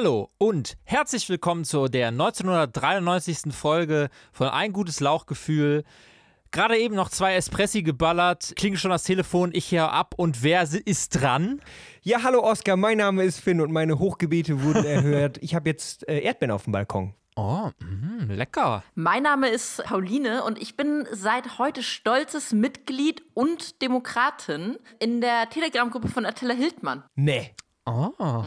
Hallo 0.00 0.30
und 0.38 0.78
herzlich 0.84 1.28
willkommen 1.28 1.66
zu 1.66 1.86
der 1.86 2.08
1993. 2.08 3.52
Folge 3.52 4.08
von 4.32 4.48
Ein 4.48 4.72
gutes 4.72 5.00
Lauchgefühl. 5.00 5.84
Gerade 6.52 6.78
eben 6.78 6.94
noch 6.94 7.10
zwei 7.10 7.34
Espressi 7.34 7.82
geballert, 7.82 8.54
klingt 8.56 8.78
schon 8.78 8.90
das 8.92 9.04
Telefon, 9.04 9.50
ich 9.52 9.66
hier 9.66 9.92
ab 9.92 10.14
und 10.16 10.42
wer 10.42 10.62
ist 10.62 11.20
dran? 11.20 11.60
Ja, 12.00 12.22
hallo 12.22 12.40
Oskar, 12.42 12.78
mein 12.78 12.96
Name 12.96 13.24
ist 13.24 13.40
Finn 13.40 13.60
und 13.60 13.72
meine 13.72 13.98
Hochgebete 13.98 14.62
wurden 14.62 14.86
erhört. 14.86 15.36
Ich 15.42 15.54
habe 15.54 15.68
jetzt 15.68 16.08
äh, 16.08 16.20
Erdbeeren 16.20 16.52
auf 16.52 16.64
dem 16.64 16.72
Balkon. 16.72 17.12
Oh, 17.36 17.68
mh, 17.80 18.32
lecker. 18.32 18.82
Mein 18.94 19.24
Name 19.24 19.50
ist 19.50 19.84
Pauline 19.84 20.44
und 20.44 20.58
ich 20.58 20.78
bin 20.78 21.06
seit 21.12 21.58
heute 21.58 21.82
stolzes 21.82 22.54
Mitglied 22.54 23.22
und 23.34 23.82
Demokratin 23.82 24.78
in 24.98 25.20
der 25.20 25.50
Telegram-Gruppe 25.50 26.08
von 26.08 26.24
Attila 26.24 26.54
Hildmann. 26.54 27.04
Nee. 27.16 27.54
Oh. 27.90 28.44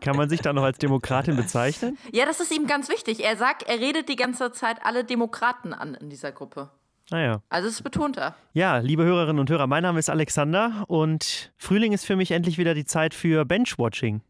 Kann 0.00 0.16
man 0.16 0.28
sich 0.28 0.40
da 0.40 0.52
noch 0.52 0.62
als 0.62 0.78
Demokratin 0.78 1.36
bezeichnen? 1.36 1.98
Ja, 2.12 2.26
das 2.26 2.40
ist 2.40 2.52
ihm 2.52 2.66
ganz 2.66 2.88
wichtig. 2.88 3.24
Er 3.24 3.36
sagt, 3.36 3.62
er 3.62 3.78
redet 3.78 4.08
die 4.08 4.16
ganze 4.16 4.52
Zeit 4.52 4.78
alle 4.82 5.04
Demokraten 5.04 5.72
an 5.72 5.94
in 5.94 6.10
dieser 6.10 6.32
Gruppe. 6.32 6.70
Naja. 7.10 7.42
Also 7.48 7.68
das 7.68 7.82
betont 7.82 8.18
er. 8.18 8.34
Ja, 8.52 8.78
liebe 8.78 9.04
Hörerinnen 9.04 9.40
und 9.40 9.48
Hörer, 9.48 9.66
mein 9.66 9.82
Name 9.82 9.98
ist 9.98 10.10
Alexander 10.10 10.84
und 10.88 11.52
Frühling 11.56 11.92
ist 11.92 12.04
für 12.04 12.16
mich 12.16 12.32
endlich 12.32 12.58
wieder 12.58 12.74
die 12.74 12.84
Zeit 12.84 13.14
für 13.14 13.44
Benchwatching. 13.44 14.20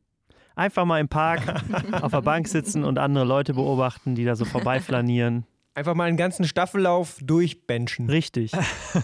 Einfach 0.55 0.85
mal 0.85 1.01
im 1.01 1.09
Park 1.09 1.43
auf 2.02 2.12
der 2.12 2.23
Bank 2.23 2.49
sitzen 2.49 2.85
und 2.85 2.99
andere 2.99 3.24
Leute 3.24 3.55
beobachten, 3.55 4.15
die 4.15 4.24
da 4.24 4.37
so 4.37 4.45
vorbeiflanieren. 4.45 5.45
Einfach 5.74 5.95
mal 5.95 6.09
einen 6.09 6.16
ganzen 6.16 6.45
Staffellauf 6.45 7.19
durchbenchen. 7.23 8.10
Richtig. 8.10 8.51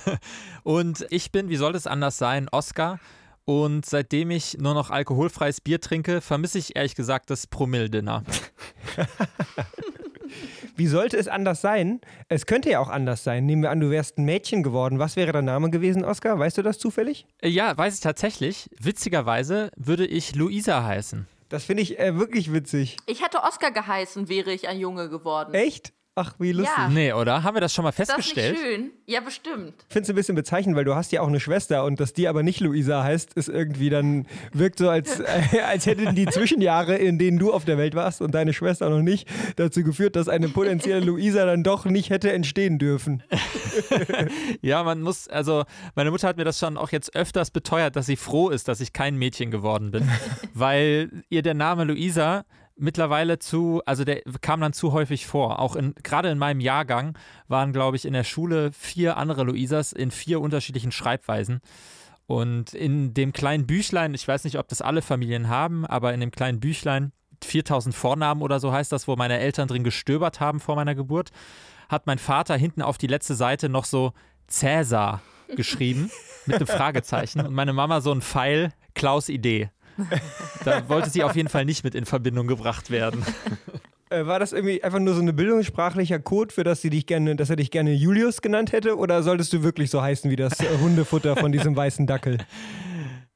Und 0.64 1.06
ich 1.10 1.30
bin, 1.30 1.48
wie 1.48 1.54
soll 1.54 1.76
es 1.76 1.86
anders 1.86 2.18
sein, 2.18 2.48
Oscar. 2.50 2.98
Und 3.46 3.84
seitdem 3.84 4.30
ich 4.30 4.56
nur 4.58 4.72
noch 4.74 4.90
alkoholfreies 4.90 5.60
Bier 5.60 5.80
trinke, 5.80 6.20
vermisse 6.20 6.58
ich 6.58 6.76
ehrlich 6.76 6.94
gesagt 6.94 7.28
das 7.30 7.46
Promille-Dinner. 7.46 8.24
Wie 10.76 10.86
sollte 10.88 11.16
es 11.16 11.28
anders 11.28 11.60
sein? 11.60 12.00
Es 12.28 12.46
könnte 12.46 12.70
ja 12.70 12.80
auch 12.80 12.88
anders 12.88 13.22
sein. 13.22 13.46
Nehmen 13.46 13.62
wir 13.62 13.70
an, 13.70 13.78
du 13.80 13.90
wärst 13.90 14.18
ein 14.18 14.24
Mädchen 14.24 14.62
geworden. 14.62 14.98
Was 14.98 15.14
wäre 15.14 15.30
dein 15.32 15.44
Name 15.44 15.70
gewesen, 15.70 16.04
Oskar? 16.04 16.38
Weißt 16.38 16.58
du 16.58 16.62
das 16.62 16.78
zufällig? 16.78 17.26
Äh, 17.42 17.48
Ja, 17.48 17.76
weiß 17.76 17.94
ich 17.94 18.00
tatsächlich. 18.00 18.68
Witzigerweise 18.80 19.70
würde 19.76 20.06
ich 20.06 20.34
Luisa 20.34 20.82
heißen. 20.82 21.28
Das 21.48 21.64
finde 21.64 21.82
ich 21.84 21.98
äh, 22.00 22.18
wirklich 22.18 22.52
witzig. 22.52 22.96
Ich 23.06 23.22
hätte 23.22 23.42
Oscar 23.44 23.70
geheißen, 23.70 24.28
wäre 24.28 24.52
ich 24.52 24.66
ein 24.66 24.80
Junge 24.80 25.08
geworden. 25.08 25.54
Echt? 25.54 25.92
Ach, 26.16 26.34
wie 26.38 26.52
lustig. 26.52 26.76
Ja. 26.78 26.88
Nee, 26.88 27.12
oder? 27.12 27.42
Haben 27.42 27.56
wir 27.56 27.60
das 27.60 27.74
schon 27.74 27.82
mal 27.82 27.90
Ist 27.90 27.98
das 27.98 28.16
nicht 28.16 28.34
festgestellt? 28.34 28.56
schön? 28.56 28.90
Ja, 29.06 29.20
bestimmt. 29.20 29.74
Ich 29.88 29.92
finde 29.92 30.04
es 30.04 30.10
ein 30.10 30.14
bisschen 30.14 30.36
bezeichnend, 30.36 30.76
weil 30.76 30.84
du 30.84 30.94
hast 30.94 31.10
ja 31.10 31.20
auch 31.22 31.26
eine 31.26 31.40
Schwester 31.40 31.84
und 31.84 31.98
dass 31.98 32.12
die 32.12 32.28
aber 32.28 32.44
nicht 32.44 32.60
Luisa 32.60 33.02
heißt, 33.02 33.34
ist 33.34 33.48
irgendwie 33.48 33.90
dann, 33.90 34.26
wirkt 34.52 34.78
so, 34.78 34.88
als, 34.88 35.18
äh, 35.18 35.60
als 35.66 35.86
hätten 35.86 36.14
die 36.14 36.26
Zwischenjahre, 36.26 36.94
in 36.94 37.18
denen 37.18 37.40
du 37.40 37.52
auf 37.52 37.64
der 37.64 37.78
Welt 37.78 37.96
warst 37.96 38.20
und 38.22 38.32
deine 38.32 38.52
Schwester 38.52 38.88
noch 38.90 39.02
nicht, 39.02 39.28
dazu 39.56 39.82
geführt, 39.82 40.14
dass 40.14 40.28
eine 40.28 40.48
potenzielle 40.48 41.00
Luisa 41.04 41.46
dann 41.46 41.64
doch 41.64 41.84
nicht 41.84 42.10
hätte 42.10 42.32
entstehen 42.32 42.78
dürfen. 42.78 43.22
Ja, 44.62 44.84
man 44.84 45.00
muss, 45.00 45.26
also 45.26 45.64
meine 45.96 46.12
Mutter 46.12 46.28
hat 46.28 46.36
mir 46.36 46.44
das 46.44 46.60
schon 46.60 46.76
auch 46.76 46.92
jetzt 46.92 47.16
öfters 47.16 47.50
beteuert, 47.50 47.96
dass 47.96 48.06
sie 48.06 48.14
froh 48.14 48.50
ist, 48.50 48.68
dass 48.68 48.80
ich 48.80 48.92
kein 48.92 49.16
Mädchen 49.16 49.50
geworden 49.50 49.90
bin, 49.90 50.08
weil 50.54 51.24
ihr 51.28 51.42
der 51.42 51.54
Name 51.54 51.82
Luisa 51.84 52.44
mittlerweile 52.76 53.38
zu, 53.38 53.82
also 53.86 54.04
der 54.04 54.22
kam 54.40 54.60
dann 54.60 54.72
zu 54.72 54.92
häufig 54.92 55.26
vor. 55.26 55.60
Auch 55.60 55.76
in, 55.76 55.94
gerade 56.02 56.30
in 56.30 56.38
meinem 56.38 56.60
Jahrgang 56.60 57.16
waren, 57.48 57.72
glaube 57.72 57.96
ich, 57.96 58.04
in 58.04 58.12
der 58.12 58.24
Schule 58.24 58.72
vier 58.72 59.16
andere 59.16 59.44
Luisas 59.44 59.92
in 59.92 60.10
vier 60.10 60.40
unterschiedlichen 60.40 60.92
Schreibweisen. 60.92 61.60
Und 62.26 62.72
in 62.72 63.12
dem 63.12 63.32
kleinen 63.32 63.66
Büchlein, 63.66 64.14
ich 64.14 64.26
weiß 64.26 64.44
nicht, 64.44 64.58
ob 64.58 64.68
das 64.68 64.80
alle 64.80 65.02
Familien 65.02 65.48
haben, 65.48 65.84
aber 65.84 66.14
in 66.14 66.20
dem 66.20 66.30
kleinen 66.30 66.60
Büchlein, 66.60 67.12
4000 67.42 67.94
Vornamen 67.94 68.42
oder 68.42 68.60
so 68.60 68.72
heißt 68.72 68.90
das, 68.90 69.06
wo 69.06 69.16
meine 69.16 69.38
Eltern 69.38 69.68
drin 69.68 69.84
gestöbert 69.84 70.40
haben 70.40 70.60
vor 70.60 70.76
meiner 70.76 70.94
Geburt, 70.94 71.30
hat 71.88 72.06
mein 72.06 72.18
Vater 72.18 72.56
hinten 72.56 72.80
auf 72.80 72.96
die 72.96 73.06
letzte 73.06 73.34
Seite 73.34 73.68
noch 73.68 73.84
so 73.84 74.12
Cäsar 74.48 75.20
geschrieben 75.54 76.10
mit 76.46 76.56
einem 76.56 76.66
Fragezeichen 76.66 77.40
und 77.40 77.52
meine 77.52 77.74
Mama 77.74 78.00
so 78.00 78.12
ein 78.12 78.22
Pfeil, 78.22 78.72
Klaus 78.94 79.28
Idee. 79.28 79.70
Da 80.64 80.88
wollte 80.88 81.10
sie 81.10 81.22
auf 81.22 81.36
jeden 81.36 81.48
Fall 81.48 81.64
nicht 81.64 81.84
mit 81.84 81.94
in 81.94 82.04
Verbindung 82.04 82.46
gebracht 82.46 82.90
werden. 82.90 83.24
Äh, 84.10 84.26
war 84.26 84.38
das 84.38 84.52
irgendwie 84.52 84.82
einfach 84.84 84.98
nur 84.98 85.14
so 85.14 85.22
ein 85.22 85.34
bildungssprachlicher 85.34 86.18
Code, 86.18 86.54
für 86.54 86.62
das 86.62 86.82
sie 86.82 86.90
dich 86.90 87.06
gerne, 87.06 87.36
dass 87.36 87.50
er 87.50 87.56
dich 87.56 87.70
gerne 87.70 87.92
Julius 87.92 88.42
genannt 88.42 88.72
hätte? 88.72 88.96
Oder 88.96 89.22
solltest 89.22 89.52
du 89.52 89.62
wirklich 89.62 89.90
so 89.90 90.02
heißen 90.02 90.30
wie 90.30 90.36
das 90.36 90.60
äh, 90.60 90.78
Hundefutter 90.80 91.36
von 91.36 91.52
diesem 91.52 91.74
weißen 91.74 92.06
Dackel? 92.06 92.38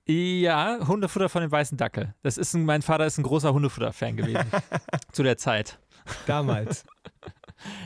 Ja, 0.07 0.79
Hundefutter 0.87 1.29
von 1.29 1.43
dem 1.43 1.51
weißen 1.51 1.77
Dackel. 1.77 2.15
Das 2.23 2.39
ist 2.39 2.55
ein, 2.55 2.65
mein 2.65 2.83
Vater 2.83 3.07
ist 3.07 3.19
ein 3.19 3.25
großer 3.25 3.53
Hundefutter-Fan 3.53 4.17
gewesen. 4.17 4.47
zu 5.13 5.23
der 5.23 5.37
Zeit. 5.37 5.79
Damals. 6.27 6.85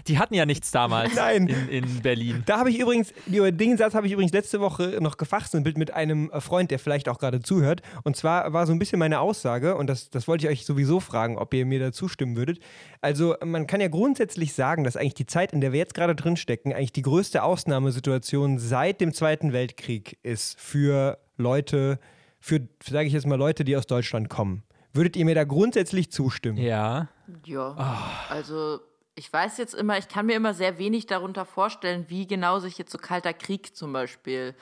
Die 0.07 0.19
hatten 0.19 0.35
ja 0.35 0.47
nichts 0.47 0.71
damals 0.71 1.15
Nein. 1.15 1.47
In, 1.47 1.69
in 1.69 2.03
Berlin. 2.03 2.43
Da 2.47 2.59
habe 2.59 2.71
ich 2.71 2.79
übrigens, 2.79 3.13
über 3.27 3.53
den 3.53 3.77
Satz 3.77 3.95
habe 3.95 4.07
ich 4.07 4.13
übrigens 4.13 4.33
letzte 4.33 4.61
Woche 4.61 4.99
noch 5.01 5.17
gefachsimpelt 5.17 5.79
mit 5.79 5.93
einem 5.93 6.31
äh, 6.31 6.41
Freund, 6.41 6.71
der 6.71 6.79
vielleicht 6.79 7.09
auch 7.09 7.19
gerade 7.19 7.41
zuhört. 7.41 7.83
Und 8.05 8.17
zwar 8.17 8.53
war 8.53 8.67
so 8.67 8.73
ein 8.73 8.79
bisschen 8.79 8.99
meine 8.99 9.21
Aussage, 9.21 9.77
und 9.77 9.87
das, 9.89 10.11
das 10.11 10.29
wollte 10.29 10.47
ich 10.47 10.53
euch 10.53 10.67
sowieso 10.67 11.01
fragen, 11.01 11.39
ob 11.39 11.55
ihr 11.55 11.67
mir 11.67 11.81
da 11.81 11.93
zustimmen 11.93 12.37
würdet. 12.37 12.59
Also, 13.01 13.35
man 13.45 13.67
kann 13.67 13.81
ja 13.81 13.89
grundsätzlich 13.89 14.53
sagen, 14.53 14.85
dass 14.85 14.97
eigentlich 14.97 15.15
die 15.15 15.27
Zeit, 15.27 15.53
in 15.53 15.61
der 15.61 15.73
wir 15.73 15.79
jetzt 15.79 15.95
gerade 15.95 16.15
drinstecken, 16.15 16.73
eigentlich 16.73 16.93
die 16.93 17.03
größte 17.03 17.43
Ausnahmesituation 17.43 18.59
seit 18.59 19.01
dem 19.01 19.13
Zweiten 19.13 19.53
Weltkrieg 19.53 20.19
ist 20.23 20.61
für 20.61 21.19
Leute, 21.37 21.99
für, 22.41 22.61
sage 22.85 23.07
ich 23.07 23.13
jetzt 23.13 23.27
mal, 23.27 23.37
Leute, 23.37 23.65
die 23.65 23.77
aus 23.77 23.87
Deutschland 23.87 24.29
kommen. 24.29 24.63
Würdet 24.93 25.17
ihr 25.17 25.25
mir 25.25 25.35
da 25.35 25.45
grundsätzlich 25.45 26.11
zustimmen? 26.11 26.59
Ja. 26.59 27.09
Ja. 27.47 28.11
Also, 28.29 28.81
ich 29.15 29.33
weiß 29.33 29.59
jetzt 29.59 29.75
immer, 29.75 29.99
ich 29.99 30.09
kann 30.09 30.27
mir 30.27 30.37
immer 30.37 30.55
sehr 30.55 30.79
wenig 30.79 31.07
darunter 31.07 31.45
vorstellen, 31.45 32.07
wie 32.09 32.27
genau 32.27 32.59
sich 32.59 32.79
jetzt 32.79 32.93
so 32.93 32.99
Kalter 32.99 33.35
Krieg 33.35 33.77
zum 33.77 33.93
Beispiel 33.93 34.55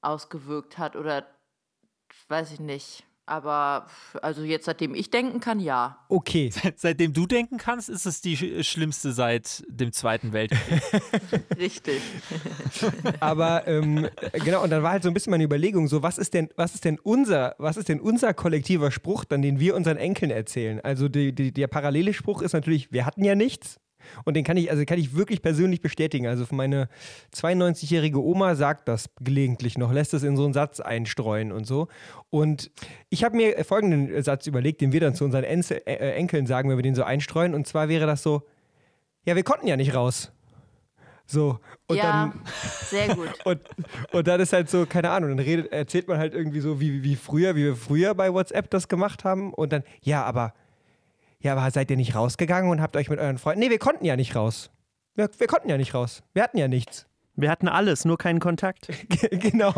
ausgewirkt 0.00 0.78
hat 0.78 0.96
oder 0.96 1.26
weiß 2.28 2.52
ich 2.52 2.60
nicht. 2.60 3.04
Aber 3.30 3.86
also 4.22 4.42
jetzt, 4.42 4.64
seitdem 4.64 4.94
ich 4.94 5.10
denken 5.10 5.38
kann, 5.40 5.60
ja. 5.60 5.98
Okay. 6.08 6.50
Seitdem 6.76 7.12
du 7.12 7.26
denken 7.26 7.58
kannst, 7.58 7.88
ist 7.88 8.04
es 8.04 8.20
die 8.20 8.36
sch- 8.36 8.64
schlimmste 8.64 9.12
seit 9.12 9.62
dem 9.68 9.92
Zweiten 9.92 10.32
Weltkrieg. 10.32 10.82
Richtig. 11.56 12.02
Aber 13.20 13.66
ähm, 13.68 14.08
genau, 14.44 14.62
und 14.64 14.70
dann 14.70 14.82
war 14.82 14.90
halt 14.92 15.02
so 15.04 15.08
ein 15.08 15.14
bisschen 15.14 15.30
meine 15.30 15.44
Überlegung, 15.44 15.86
so 15.88 16.02
was 16.02 16.18
ist 16.18 16.34
denn, 16.34 16.48
was 16.56 16.74
ist 16.74 16.84
denn 16.84 16.98
unser, 16.98 17.54
was 17.58 17.76
ist 17.76 17.88
denn 17.88 18.00
unser 18.00 18.34
kollektiver 18.34 18.90
Spruch, 18.90 19.24
dann 19.24 19.42
den 19.42 19.60
wir 19.60 19.76
unseren 19.76 19.96
Enkeln 19.96 20.30
erzählen? 20.30 20.80
Also 20.80 21.08
die, 21.08 21.32
die, 21.32 21.52
der 21.52 21.68
parallele 21.68 22.12
Spruch 22.14 22.42
ist 22.42 22.52
natürlich, 22.52 22.90
wir 22.92 23.06
hatten 23.06 23.22
ja 23.24 23.34
nichts. 23.36 23.78
Und 24.24 24.34
den 24.34 24.44
kann 24.44 24.56
ich, 24.56 24.70
also 24.70 24.84
kann 24.84 24.98
ich 24.98 25.14
wirklich 25.14 25.42
persönlich 25.42 25.80
bestätigen. 25.80 26.26
Also 26.26 26.44
meine 26.50 26.88
92-jährige 27.34 28.22
Oma 28.22 28.54
sagt 28.54 28.88
das 28.88 29.10
gelegentlich 29.20 29.78
noch, 29.78 29.92
lässt 29.92 30.14
es 30.14 30.22
in 30.22 30.36
so 30.36 30.44
einen 30.44 30.52
Satz 30.52 30.80
einstreuen 30.80 31.52
und 31.52 31.66
so. 31.66 31.88
Und 32.30 32.70
ich 33.08 33.24
habe 33.24 33.36
mir 33.36 33.64
folgenden 33.64 34.22
Satz 34.22 34.46
überlegt, 34.46 34.80
den 34.80 34.92
wir 34.92 35.00
dann 35.00 35.14
zu 35.14 35.24
unseren 35.24 35.44
Enzel, 35.44 35.82
äh, 35.86 36.12
Enkeln 36.12 36.46
sagen, 36.46 36.68
wenn 36.68 36.78
wir 36.78 36.82
den 36.82 36.94
so 36.94 37.02
einstreuen. 37.02 37.54
Und 37.54 37.66
zwar 37.66 37.88
wäre 37.88 38.06
das 38.06 38.22
so, 38.22 38.42
ja, 39.24 39.36
wir 39.36 39.42
konnten 39.42 39.66
ja 39.66 39.76
nicht 39.76 39.94
raus. 39.94 40.32
So. 41.30 41.60
Und 41.86 41.96
ja, 41.96 42.32
dann 42.32 42.40
sehr 42.86 43.14
gut. 43.14 43.28
und, 43.44 43.60
und 44.12 44.26
dann 44.26 44.40
ist 44.40 44.52
halt 44.52 44.68
so, 44.68 44.86
keine 44.86 45.10
Ahnung, 45.10 45.36
dann 45.36 45.44
redet, 45.44 45.72
erzählt 45.72 46.08
man 46.08 46.18
halt 46.18 46.34
irgendwie 46.34 46.60
so, 46.60 46.80
wie, 46.80 47.04
wie 47.04 47.16
früher, 47.16 47.54
wie 47.54 47.64
wir 47.64 47.76
früher 47.76 48.14
bei 48.14 48.32
WhatsApp 48.32 48.70
das 48.70 48.88
gemacht 48.88 49.24
haben. 49.24 49.54
Und 49.54 49.72
dann, 49.72 49.84
ja, 50.02 50.24
aber, 50.24 50.54
ja, 51.40 51.52
aber 51.52 51.70
seid 51.70 51.90
ihr 51.90 51.96
nicht 51.96 52.14
rausgegangen 52.14 52.70
und 52.70 52.80
habt 52.80 52.96
euch 52.96 53.08
mit 53.10 53.18
euren 53.18 53.38
Freunden. 53.38 53.60
Nee, 53.60 53.70
wir 53.70 53.78
konnten 53.78 54.04
ja 54.04 54.16
nicht 54.16 54.36
raus. 54.36 54.70
Wir, 55.14 55.28
wir 55.38 55.46
konnten 55.46 55.68
ja 55.68 55.76
nicht 55.76 55.94
raus. 55.94 56.22
Wir 56.34 56.42
hatten 56.42 56.58
ja 56.58 56.68
nichts. 56.68 57.06
Wir 57.36 57.50
hatten 57.50 57.68
alles, 57.68 58.04
nur 58.04 58.18
keinen 58.18 58.38
Kontakt. 58.40 58.88
genau. 59.30 59.74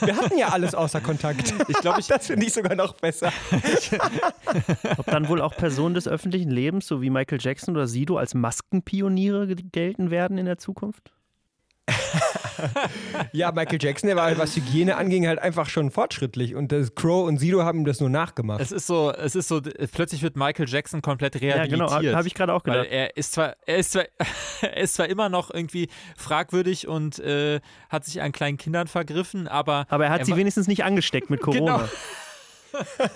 Wir 0.00 0.16
hatten 0.16 0.38
ja 0.38 0.48
alles 0.48 0.74
außer 0.74 1.00
Kontakt. 1.02 1.52
Ich 1.68 1.76
glaube, 1.80 2.00
ich, 2.00 2.06
Das 2.06 2.28
finde 2.28 2.46
ich 2.46 2.52
sogar 2.54 2.74
noch 2.76 2.94
besser. 2.94 3.30
Ob 4.96 5.06
dann 5.06 5.28
wohl 5.28 5.42
auch 5.42 5.54
Personen 5.56 5.94
des 5.94 6.08
öffentlichen 6.08 6.50
Lebens, 6.50 6.86
so 6.86 7.02
wie 7.02 7.10
Michael 7.10 7.38
Jackson 7.40 7.74
oder 7.76 7.86
Sido, 7.86 8.16
als 8.16 8.34
Maskenpioniere 8.34 9.48
ge- 9.48 9.64
gelten 9.70 10.10
werden 10.10 10.38
in 10.38 10.46
der 10.46 10.56
Zukunft? 10.58 11.12
Ja, 13.32 13.52
Michael 13.52 13.78
Jackson, 13.80 14.08
der 14.08 14.16
war, 14.16 14.24
halt, 14.24 14.38
was 14.38 14.54
Hygiene 14.56 14.96
anging, 14.96 15.26
halt 15.26 15.38
einfach 15.38 15.68
schon 15.68 15.90
fortschrittlich. 15.90 16.54
Und 16.54 16.72
das 16.72 16.94
Crow 16.94 17.26
und 17.26 17.38
Sido 17.38 17.62
haben 17.64 17.80
ihm 17.80 17.84
das 17.84 18.00
nur 18.00 18.10
nachgemacht. 18.10 18.60
es 18.60 18.72
ist 18.72 18.86
so, 18.86 19.12
es 19.12 19.34
ist 19.34 19.48
so, 19.48 19.60
plötzlich 19.92 20.22
wird 20.22 20.36
Michael 20.36 20.68
Jackson 20.68 21.02
komplett 21.02 21.34
Ja, 21.36 21.40
rehabilitiert. 21.54 21.90
genau, 22.00 22.16
habe 22.16 22.26
ich 22.28 22.34
gerade 22.34 22.52
auch 22.54 22.64
Weil 22.64 22.78
gedacht. 22.82 22.92
er 22.92 23.16
ist 23.16 23.32
zwar, 23.32 23.56
er 23.66 23.76
ist 23.76 23.92
zwar, 23.92 24.04
er 24.62 24.76
ist 24.76 24.94
zwar 24.94 25.08
immer 25.08 25.28
noch 25.28 25.50
irgendwie 25.52 25.88
fragwürdig 26.16 26.88
und 26.88 27.18
äh, 27.18 27.60
hat 27.88 28.04
sich 28.04 28.20
an 28.22 28.32
kleinen 28.32 28.56
Kindern 28.56 28.86
vergriffen, 28.88 29.48
aber 29.48 29.86
Aber 29.90 30.06
er 30.06 30.10
hat 30.10 30.24
sie 30.24 30.32
war- 30.32 30.38
wenigstens 30.38 30.66
nicht 30.68 30.84
angesteckt 30.84 31.30
mit 31.30 31.40
Corona. 31.42 31.76
Genau. 31.78 31.88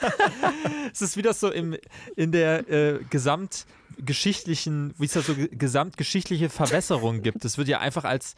es 0.93 1.03
ist 1.03 1.17
wie 1.17 1.23
das 1.23 1.39
so 1.41 1.51
im, 1.51 1.77
in 2.17 2.33
der 2.33 2.69
äh, 2.71 3.01
gesamtgeschichtlichen, 3.11 4.95
wie 4.99 5.05
es 5.05 5.13
da 5.13 5.21
so 5.21 5.35
ge- 5.35 5.49
gesamtgeschichtliche 5.53 6.49
Verbesserung 6.49 7.23
gibt. 7.23 7.45
Das 7.45 7.59
wird 7.59 7.69
ja 7.69 7.79
einfach 7.79 8.05
als, 8.05 8.35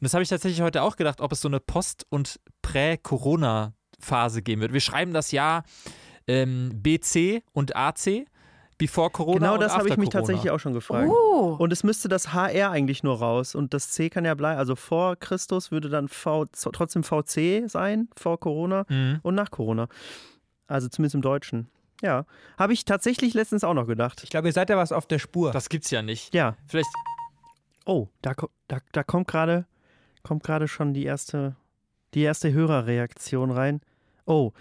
und 0.00 0.04
das 0.04 0.14
habe 0.14 0.22
ich 0.22 0.28
tatsächlich 0.30 0.62
heute 0.62 0.82
auch 0.82 0.96
gedacht, 0.96 1.20
ob 1.20 1.30
es 1.32 1.40
so 1.40 1.48
eine 1.48 1.60
Post- 1.60 2.06
und 2.08 2.40
Prä-Corona-Phase 2.62 4.42
geben 4.42 4.60
wird. 4.62 4.72
Wir 4.72 4.80
schreiben 4.80 5.12
das 5.12 5.32
Jahr 5.32 5.64
ähm, 6.26 6.70
BC 6.74 7.42
und 7.52 7.76
AC. 7.76 8.26
Before 8.78 9.10
Corona 9.10 9.38
Genau 9.40 9.58
das 9.58 9.76
habe 9.76 9.90
ich 9.90 9.98
mich 9.98 10.08
Corona. 10.10 10.20
tatsächlich 10.26 10.50
auch 10.50 10.58
schon 10.58 10.72
gefragt. 10.72 11.10
Oh. 11.10 11.54
Und 11.58 11.70
es 11.70 11.84
müsste 11.84 12.08
das 12.08 12.32
HR 12.32 12.70
eigentlich 12.70 13.02
nur 13.02 13.18
raus 13.18 13.54
und 13.54 13.74
das 13.74 13.90
C 13.90 14.08
kann 14.08 14.24
ja 14.24 14.34
bleiben. 14.34 14.58
Also 14.58 14.74
vor 14.74 15.16
Christus 15.16 15.70
würde 15.70 15.90
dann 15.90 16.08
v, 16.08 16.46
trotzdem 16.72 17.02
VC 17.04 17.68
sein, 17.68 18.08
vor 18.16 18.40
Corona 18.40 18.86
Mhm. 18.88 19.18
und 19.22 19.34
nach 19.34 19.50
Corona. 19.50 19.86
Also 20.66 20.88
zumindest 20.88 21.14
im 21.14 21.20
Deutschen. 21.20 21.68
Ja, 22.00 22.24
habe 22.58 22.72
ich 22.72 22.86
tatsächlich 22.86 23.34
letztens 23.34 23.64
auch 23.64 23.74
noch 23.74 23.86
gedacht. 23.86 24.22
Ich 24.24 24.30
glaube, 24.30 24.48
ihr 24.48 24.54
seid 24.54 24.70
da 24.70 24.78
was 24.78 24.92
auf 24.92 25.04
der 25.04 25.18
Spur. 25.18 25.50
Das 25.52 25.68
gibt's 25.68 25.90
ja 25.90 26.00
nicht. 26.00 26.32
Ja, 26.34 26.56
Vielleicht 26.66 26.88
oh, 27.84 28.08
da, 28.22 28.32
da, 28.68 28.78
da 28.92 29.02
kommt 29.02 29.28
gerade 29.28 29.66
kommt 30.22 30.42
gerade 30.42 30.68
schon 30.68 30.94
die 30.94 31.04
erste, 31.04 31.56
die 32.14 32.22
erste 32.22 32.52
Hörerreaktion 32.52 33.50
rein. 33.50 33.80
Oh, 34.26 34.52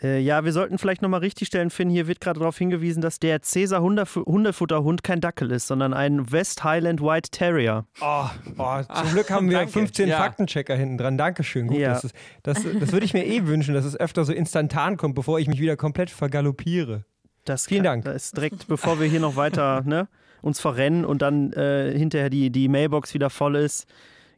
äh, 0.00 0.20
ja, 0.20 0.44
wir 0.44 0.52
sollten 0.52 0.78
vielleicht 0.78 1.02
nochmal 1.02 1.20
richtigstellen, 1.20 1.70
Finn, 1.70 1.90
hier 1.90 2.06
wird 2.06 2.20
gerade 2.20 2.38
darauf 2.38 2.56
hingewiesen, 2.56 3.00
dass 3.00 3.18
der 3.18 3.42
Cäsar 3.42 3.80
Hundefu- 3.82 4.24
Hundefutterhund 4.26 5.02
kein 5.02 5.20
Dackel 5.20 5.50
ist, 5.50 5.66
sondern 5.66 5.92
ein 5.92 6.30
West 6.30 6.62
Highland 6.62 7.00
White 7.00 7.30
Terrier. 7.30 7.84
Oh, 8.00 8.26
oh, 8.58 8.80
zum 8.94 9.10
Glück 9.10 9.28
haben 9.30 9.50
wir 9.50 9.58
danke. 9.58 9.72
15 9.72 10.08
Ja. 10.08 10.18
Faktenchecker 10.18 10.76
hinten 10.76 10.98
dran. 10.98 11.18
Dankeschön. 11.18 11.66
Gut, 11.66 11.78
Ja. 11.78 11.94
das, 11.94 12.04
ist, 12.04 12.14
das, 12.44 12.62
das 12.78 12.92
würde 12.92 13.06
ich 13.06 13.12
mir 13.12 13.26
eh 13.26 13.44
wünschen, 13.46 13.74
dass 13.74 13.84
es 13.84 13.98
öfter 13.98 14.24
so 14.24 14.32
instantan 14.32 14.96
kommt, 14.96 15.16
bevor 15.16 15.40
ich 15.40 15.48
mich 15.48 15.58
wieder 15.60 15.76
komplett 15.76 16.10
vergaloppiere. 16.10 17.04
Das 17.44 17.66
Vielen 17.66 17.82
kann, 17.82 18.02
Dank. 18.02 18.04
Das 18.04 18.26
ist 18.26 18.36
direkt, 18.36 18.68
bevor 18.68 19.00
wir 19.00 19.08
hier 19.08 19.20
noch 19.20 19.34
weiter 19.34 19.82
ne, 19.86 20.06
uns 20.42 20.60
verrennen 20.60 21.04
und 21.04 21.22
dann 21.22 21.52
äh, 21.54 21.92
hinterher 21.98 22.30
die, 22.30 22.50
die 22.50 22.68
Mailbox 22.68 23.14
wieder 23.14 23.30
voll 23.30 23.56
ist. 23.56 23.86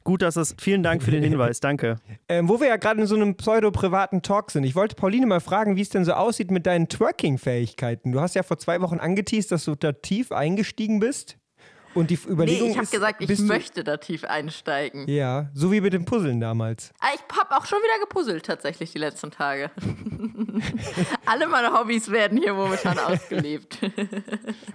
Gut, 0.04 0.22
dass 0.22 0.34
das. 0.34 0.54
Vielen 0.58 0.82
Dank 0.82 1.02
für 1.02 1.10
den 1.10 1.22
Hinweis, 1.22 1.60
danke. 1.60 1.96
Ähm, 2.28 2.48
wo 2.48 2.60
wir 2.60 2.68
ja 2.68 2.76
gerade 2.76 3.00
in 3.00 3.08
so 3.08 3.16
einem 3.16 3.34
pseudo-privaten 3.34 4.22
Talk 4.22 4.52
sind. 4.52 4.62
Ich 4.62 4.76
wollte 4.76 4.94
Pauline 4.94 5.26
mal 5.26 5.40
fragen, 5.40 5.74
wie 5.74 5.80
es 5.80 5.88
denn 5.88 6.04
so 6.04 6.12
aussieht 6.12 6.52
mit 6.52 6.64
deinen 6.64 6.88
Twerking-Fähigkeiten. 6.88 8.12
Du 8.12 8.20
hast 8.20 8.36
ja 8.36 8.44
vor 8.44 8.56
zwei 8.56 8.80
Wochen 8.82 9.00
angeteased, 9.00 9.50
dass 9.50 9.64
du 9.64 9.74
da 9.74 9.90
tief 9.90 10.30
eingestiegen 10.30 11.00
bist. 11.00 11.39
Und 11.94 12.10
die 12.10 12.14
F- 12.14 12.26
Nee, 12.26 12.32
Überlegung 12.32 12.70
ich 12.70 12.76
habe 12.78 12.86
gesagt, 12.86 13.20
ich 13.22 13.38
möchte 13.40 13.82
da 13.84 13.96
tief 13.96 14.24
einsteigen. 14.24 15.08
Ja, 15.08 15.48
so 15.54 15.72
wie 15.72 15.80
mit 15.80 15.92
dem 15.92 16.04
Puzzeln 16.04 16.40
damals. 16.40 16.92
Ah, 17.00 17.08
Ich 17.14 17.20
habe 17.36 17.56
auch 17.56 17.66
schon 17.66 17.78
wieder 17.80 17.98
gepuzzelt 18.00 18.44
tatsächlich 18.46 18.92
die 18.92 18.98
letzten 18.98 19.30
Tage. 19.30 19.70
Alle 21.26 21.46
meine 21.48 21.72
Hobbys 21.72 22.10
werden 22.10 22.38
hier 22.38 22.54
momentan 22.54 22.98
ausgelebt. 22.98 23.78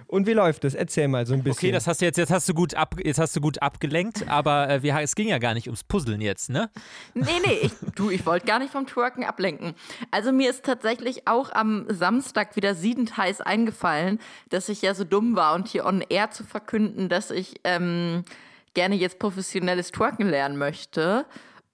Und 0.06 0.26
wie 0.26 0.32
läuft 0.32 0.64
das? 0.64 0.74
Erzähl 0.74 1.08
mal 1.08 1.26
so 1.26 1.34
ein 1.34 1.42
bisschen. 1.42 1.56
Okay, 1.58 1.72
das 1.72 1.86
hast 1.86 2.00
du 2.00 2.04
jetzt, 2.04 2.16
jetzt 2.18 2.30
hast 2.30 2.48
du 2.48 2.54
gut 2.54 2.74
ab, 2.74 2.96
jetzt 3.02 3.18
hast 3.18 3.34
du 3.36 3.40
gut 3.40 3.60
abgelenkt, 3.62 4.28
aber 4.28 4.68
äh, 4.68 4.82
wir, 4.82 4.96
es 5.00 5.14
ging 5.14 5.28
ja 5.28 5.38
gar 5.38 5.54
nicht 5.54 5.66
ums 5.68 5.84
Puzzeln 5.84 6.20
jetzt, 6.20 6.50
ne? 6.50 6.70
Nee, 7.14 7.24
nee, 7.46 7.58
ich, 7.62 7.72
du, 7.94 8.10
ich 8.10 8.24
wollte 8.26 8.46
gar 8.46 8.58
nicht 8.58 8.72
vom 8.72 8.86
Twerken 8.86 9.24
ablenken. 9.24 9.74
Also 10.10 10.32
mir 10.32 10.50
ist 10.50 10.64
tatsächlich 10.64 11.26
auch 11.26 11.50
am 11.52 11.86
Samstag 11.88 12.56
wieder 12.56 12.74
siedend 12.74 13.16
heiß 13.16 13.40
eingefallen, 13.40 14.18
dass 14.50 14.68
ich 14.68 14.82
ja 14.82 14.94
so 14.94 15.04
dumm 15.04 15.36
war 15.36 15.54
und 15.54 15.68
hier 15.68 15.84
on 15.86 16.02
air 16.08 16.30
zu 16.30 16.44
verkünden, 16.44 17.05
dass 17.08 17.30
ich 17.30 17.60
ähm, 17.64 18.24
gerne 18.74 18.94
jetzt 18.94 19.18
professionelles 19.18 19.90
Twerken 19.90 20.28
lernen 20.28 20.58
möchte. 20.58 21.26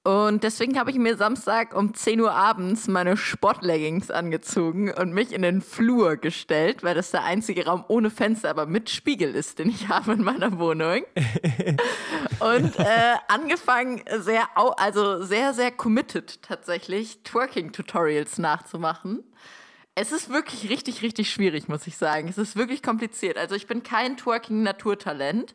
Und 0.05 0.43
deswegen 0.43 0.81
habe 0.81 0.91
ich 0.91 0.99
mir 0.99 1.17
Samstag 1.17 1.77
um 1.77 1.95
10 1.95 2.21
Uhr 2.21 2.33
abends 2.33 2.89
meine 2.89 3.17
Sportleggings 3.17 4.11
angezogen 4.11 4.93
und 4.93 5.13
mich 5.13 5.33
in 5.33 5.43
den 5.43 5.61
Flur 5.61 6.17
gestellt, 6.17 6.83
weil 6.83 6.97
das 6.97 7.13
der 7.13 7.23
einzige 7.23 7.67
Raum 7.67 7.85
ohne 7.87 8.11
Fenster, 8.11 8.51
aber 8.51 8.67
mit 8.67 8.91
Spiegel 8.91 9.37
ist, 9.37 9.61
den 9.61 9.69
ich 9.69 9.89
habe 9.89 10.15
in 10.15 10.25
meiner 10.25 10.59
Wohnung. 10.59 11.03
Und 12.41 12.77
äh, 12.81 13.15
angefangen, 13.29 14.03
sehr, 14.19 14.49
also 14.57 15.23
sehr, 15.23 15.55
sehr 15.55 15.71
committed 15.71 16.43
tatsächlich, 16.43 17.23
Twerking-Tutorials 17.23 18.39
nachzumachen. 18.39 19.23
Es 19.95 20.11
ist 20.11 20.31
wirklich 20.31 20.71
richtig, 20.71 21.03
richtig 21.03 21.31
schwierig, 21.31 21.69
muss 21.69 21.87
ich 21.87 21.99
sagen. 21.99 22.27
Es 22.29 22.39
ist 22.39 22.57
wirklich 22.57 22.83
kompliziert. 22.83 23.37
Also 23.37 23.55
ich 23.55 23.67
bin 23.67 23.83
kein 23.83 24.17
Twerking-Naturtalent. 24.17 25.55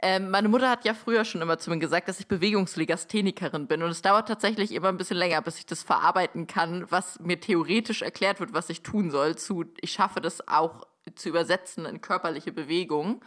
Ähm, 0.00 0.30
meine 0.30 0.48
Mutter 0.48 0.68
hat 0.68 0.84
ja 0.84 0.94
früher 0.94 1.24
schon 1.24 1.42
immer 1.42 1.58
zu 1.58 1.70
mir 1.70 1.78
gesagt, 1.78 2.08
dass 2.08 2.18
ich 2.18 2.26
Bewegungslegasthenikerin 2.26 3.68
bin. 3.68 3.84
Und 3.84 3.90
es 3.90 4.02
dauert 4.02 4.26
tatsächlich 4.26 4.72
immer 4.72 4.88
ein 4.88 4.96
bisschen 4.96 5.16
länger, 5.16 5.42
bis 5.42 5.58
ich 5.58 5.66
das 5.66 5.84
verarbeiten 5.84 6.48
kann, 6.48 6.90
was 6.90 7.20
mir 7.20 7.38
theoretisch 7.38 8.02
erklärt 8.02 8.40
wird, 8.40 8.52
was 8.52 8.68
ich 8.68 8.82
tun 8.82 9.12
soll. 9.12 9.36
Zu, 9.36 9.64
ich 9.80 9.92
schaffe 9.92 10.20
das 10.20 10.48
auch 10.48 10.84
zu 11.14 11.28
übersetzen 11.28 11.86
in 11.86 12.00
körperliche 12.00 12.50
Bewegung. 12.50 13.20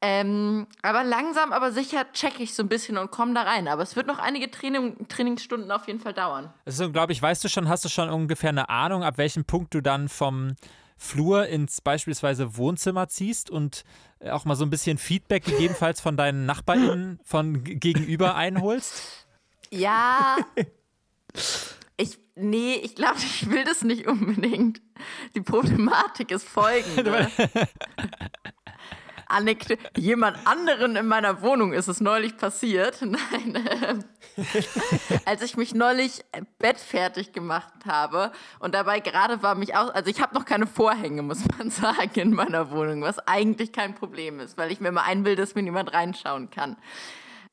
Ähm, 0.00 0.68
aber 0.82 1.02
langsam, 1.02 1.52
aber 1.52 1.72
sicher 1.72 2.06
checke 2.12 2.42
ich 2.42 2.54
so 2.54 2.62
ein 2.62 2.68
bisschen 2.68 2.98
und 2.98 3.10
komme 3.10 3.34
da 3.34 3.42
rein. 3.42 3.66
Aber 3.66 3.82
es 3.82 3.96
wird 3.96 4.06
noch 4.06 4.18
einige 4.18 4.50
Training, 4.50 5.08
Trainingsstunden 5.08 5.72
auf 5.72 5.88
jeden 5.88 5.98
Fall 5.98 6.14
dauern. 6.14 6.52
Also, 6.64 6.92
glaube 6.92 7.12
ich, 7.12 7.20
weißt 7.20 7.42
du 7.42 7.48
schon, 7.48 7.68
hast 7.68 7.84
du 7.84 7.88
schon 7.88 8.08
ungefähr 8.08 8.50
eine 8.50 8.68
Ahnung, 8.68 9.02
ab 9.02 9.18
welchem 9.18 9.44
Punkt 9.44 9.74
du 9.74 9.80
dann 9.80 10.08
vom 10.08 10.54
Flur 10.96 11.46
ins 11.46 11.80
beispielsweise 11.80 12.56
Wohnzimmer 12.56 13.08
ziehst 13.08 13.50
und 13.50 13.84
äh, 14.20 14.30
auch 14.30 14.44
mal 14.44 14.54
so 14.54 14.64
ein 14.64 14.70
bisschen 14.70 14.98
Feedback 14.98 15.44
gegebenenfalls 15.44 16.00
von 16.00 16.16
deinen 16.16 16.46
NachbarInnen 16.46 17.18
von 17.24 17.64
gegenüber 17.64 18.36
einholst? 18.36 19.26
Ja. 19.70 20.36
Ich, 21.96 22.18
nee, 22.36 22.74
ich 22.74 22.94
glaube, 22.94 23.18
ich 23.18 23.50
will 23.50 23.64
das 23.64 23.82
nicht 23.82 24.06
unbedingt. 24.06 24.80
Die 25.34 25.40
Problematik 25.40 26.30
ist 26.30 26.48
folgende. 26.48 27.30
Anekdote. 29.28 29.78
Jemand 29.96 30.38
anderen 30.46 30.96
in 30.96 31.06
meiner 31.06 31.42
Wohnung 31.42 31.72
ist 31.72 31.88
es 31.88 32.00
neulich 32.00 32.36
passiert. 32.36 33.00
Nein. 33.02 33.68
ähm, 33.82 34.04
als 35.24 35.42
ich 35.42 35.56
mich 35.56 35.74
neulich 35.74 36.24
bettfertig 36.58 37.32
gemacht 37.32 37.72
habe 37.86 38.32
und 38.58 38.74
dabei 38.74 39.00
gerade 39.00 39.42
war 39.42 39.54
mich 39.54 39.76
auch, 39.76 39.92
also 39.94 40.10
ich 40.10 40.20
habe 40.20 40.34
noch 40.34 40.44
keine 40.44 40.66
Vorhänge, 40.66 41.22
muss 41.22 41.40
man 41.58 41.70
sagen, 41.70 42.20
in 42.20 42.32
meiner 42.32 42.70
Wohnung, 42.70 43.02
was 43.02 43.18
eigentlich 43.26 43.72
kein 43.72 43.94
Problem 43.94 44.40
ist, 44.40 44.56
weil 44.58 44.70
ich 44.72 44.80
mir 44.80 44.92
mal 44.92 45.02
einbilde, 45.02 45.42
dass 45.42 45.54
mir 45.54 45.62
niemand 45.62 45.92
reinschauen 45.92 46.50
kann. 46.50 46.76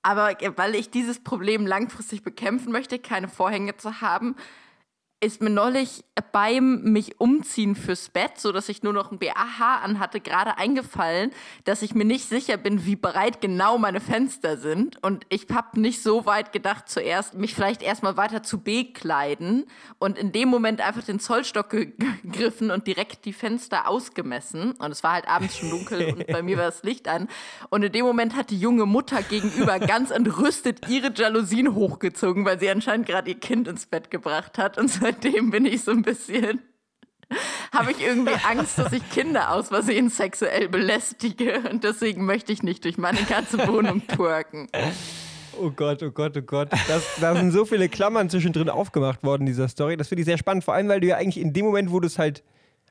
Aber 0.02 0.38
weil 0.56 0.76
ich 0.76 0.92
dieses 0.92 1.24
Problem 1.24 1.66
langfristig 1.66 2.22
bekämpfen 2.22 2.72
möchte, 2.72 3.00
keine 3.00 3.28
Vorhänge 3.28 3.76
zu 3.78 4.02
haben, 4.02 4.36
ist 5.22 5.42
mir 5.42 5.50
neulich 5.50 6.04
beim 6.32 6.82
mich 6.84 7.20
umziehen 7.20 7.76
fürs 7.76 8.10
Bett, 8.10 8.38
so 8.38 8.52
dass 8.52 8.70
ich 8.70 8.84
nur 8.84 8.94
noch 8.94 9.12
ein 9.12 9.20
BAH 9.20 9.82
anhatte, 9.82 10.20
gerade 10.20 10.58
eingefallen, 10.58 11.32
dass 11.64 11.82
ich 11.82 11.96
mir 11.96 12.06
nicht 12.06 12.28
sicher 12.28 12.58
bin, 12.58 12.86
wie 12.86 12.96
breit 12.96 13.42
genau 13.42 13.78
meine 13.78 14.02
Fenster 14.02 14.58
sind. 14.58 15.02
Und 15.04 15.26
ich 15.30 15.48
habe 15.54 15.80
nicht 15.80 16.04
so 16.04 16.26
weit 16.26 16.52
gedacht, 16.52 16.90
zuerst 16.90 17.34
mich 17.34 17.56
vielleicht 17.56 17.82
erstmal 17.82 18.18
weiter 18.18 18.44
zu 18.44 18.62
bekleiden 18.62 19.66
und 19.98 20.18
in 20.18 20.32
dem 20.32 20.50
Moment 20.50 20.82
einfach 20.82 21.04
den 21.04 21.20
Zollstock 21.20 21.70
ge- 21.70 21.94
gegriffen 22.24 22.70
und 22.70 22.86
direkt 22.86 23.26
die 23.26 23.34
Fenster 23.34 23.88
ausgemessen. 23.88 24.74
Und 24.74 24.92
es 24.92 25.04
war 25.04 25.14
halt 25.14 25.28
abends 25.28 25.58
schon 25.58 25.70
dunkel 25.70 26.14
und 26.14 26.28
bei 26.28 26.42
mir 26.44 26.58
war 26.58 26.66
das 26.66 26.84
Licht 26.84 27.08
an. 27.08 27.28
Und 27.70 27.84
in 27.84 27.92
dem 27.92 28.06
Moment 28.06 28.36
hat 28.36 28.50
die 28.50 28.60
junge 28.60 28.86
Mutter 28.86 29.22
gegenüber 29.24 29.80
ganz 29.80 30.12
entrüstet 30.12 30.88
ihre 30.90 31.12
Jalousien 31.14 31.74
hochgezogen, 31.74 32.46
weil 32.46 32.60
sie 32.60 32.70
anscheinend 32.70 33.08
gerade 33.08 33.32
ihr 33.32 33.40
Kind 33.40 33.68
ins 33.68 33.86
Bett 33.86 34.12
gebracht 34.12 34.58
hat. 34.58 34.78
Und 34.78 34.90
seitdem 35.06 35.52
bin 35.52 35.66
ich 35.66 35.84
so 35.84 35.92
ein 35.92 36.02
bisschen 36.02 36.62
habe 37.72 37.92
ich 37.92 38.02
irgendwie 38.02 38.36
Angst, 38.48 38.78
dass 38.78 38.94
ich 38.94 39.08
Kinder 39.10 39.52
aus 39.52 39.70
Versehen 39.70 40.10
sexuell 40.10 40.70
belästige 40.70 41.64
und 41.72 41.84
deswegen 41.84 42.26
möchte 42.26 42.54
ich 42.54 42.64
nicht 42.64 42.84
durch 42.86 42.98
meine 42.98 43.22
ganze 43.24 43.68
Wohnung 43.68 44.06
twerken. 44.08 44.68
Oh 45.60 45.72
Gott, 45.72 46.04
oh 46.04 46.12
Gott, 46.12 46.38
oh 46.38 46.42
Gott. 46.42 46.70
Das, 46.88 47.04
da 47.20 47.36
sind 47.36 47.52
so 47.52 47.66
viele 47.66 47.90
Klammern 47.90 48.30
zwischendrin 48.30 48.70
aufgemacht 48.70 49.24
worden 49.24 49.44
in 49.44 49.48
dieser 49.48 49.68
Story. 49.68 49.98
Das 49.98 50.10
finde 50.10 50.22
ich 50.22 50.26
sehr 50.26 50.38
spannend, 50.38 50.64
vor 50.64 50.74
allem, 50.74 50.88
weil 50.88 51.00
du 51.00 51.08
ja 51.08 51.18
eigentlich 51.18 51.44
in 51.44 51.54
dem 51.54 51.66
Moment, 51.66 51.92
wo 51.92 52.00
du 52.00 52.08
es 52.08 52.20
halt. 52.20 52.44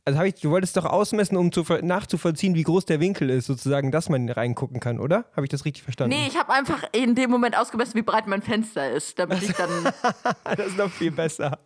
Also 0.07 0.21
ich, 0.23 0.35
du 0.35 0.51
wolltest 0.51 0.77
doch 0.77 0.85
ausmessen, 0.85 1.39
um 1.39 1.51
zu, 1.51 1.63
nachzuvollziehen, 1.81 2.55
wie 2.55 2.63
groß 2.63 2.85
der 2.85 3.01
Winkel 3.01 3.31
ist, 3.31 3.47
sozusagen, 3.47 3.91
dass 3.91 4.11
man 4.11 4.29
reingucken 4.29 4.79
kann, 4.79 5.01
oder? 5.01 5.25
Habe 5.35 5.47
ich 5.47 5.51
das 5.51 5.65
richtig 5.65 5.83
verstanden? 5.83 6.15
Nee, 6.15 6.27
ich 6.27 6.37
habe 6.37 6.53
einfach 6.53 6.85
in 6.93 7.15
dem 7.15 7.31
Moment 7.31 7.57
ausgemessen, 7.57 7.95
wie 7.95 8.03
breit 8.03 8.27
mein 8.27 8.43
Fenster 8.43 8.91
ist, 8.91 9.19
damit 9.19 9.43
ich 9.43 9.53
dann. 9.53 9.71
das 10.57 10.67
ist 10.67 10.77
noch 10.77 10.91
viel 10.91 11.11
besser. 11.11 11.59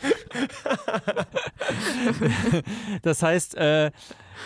Das 3.02 3.22
heißt, 3.22 3.56
äh, 3.56 3.90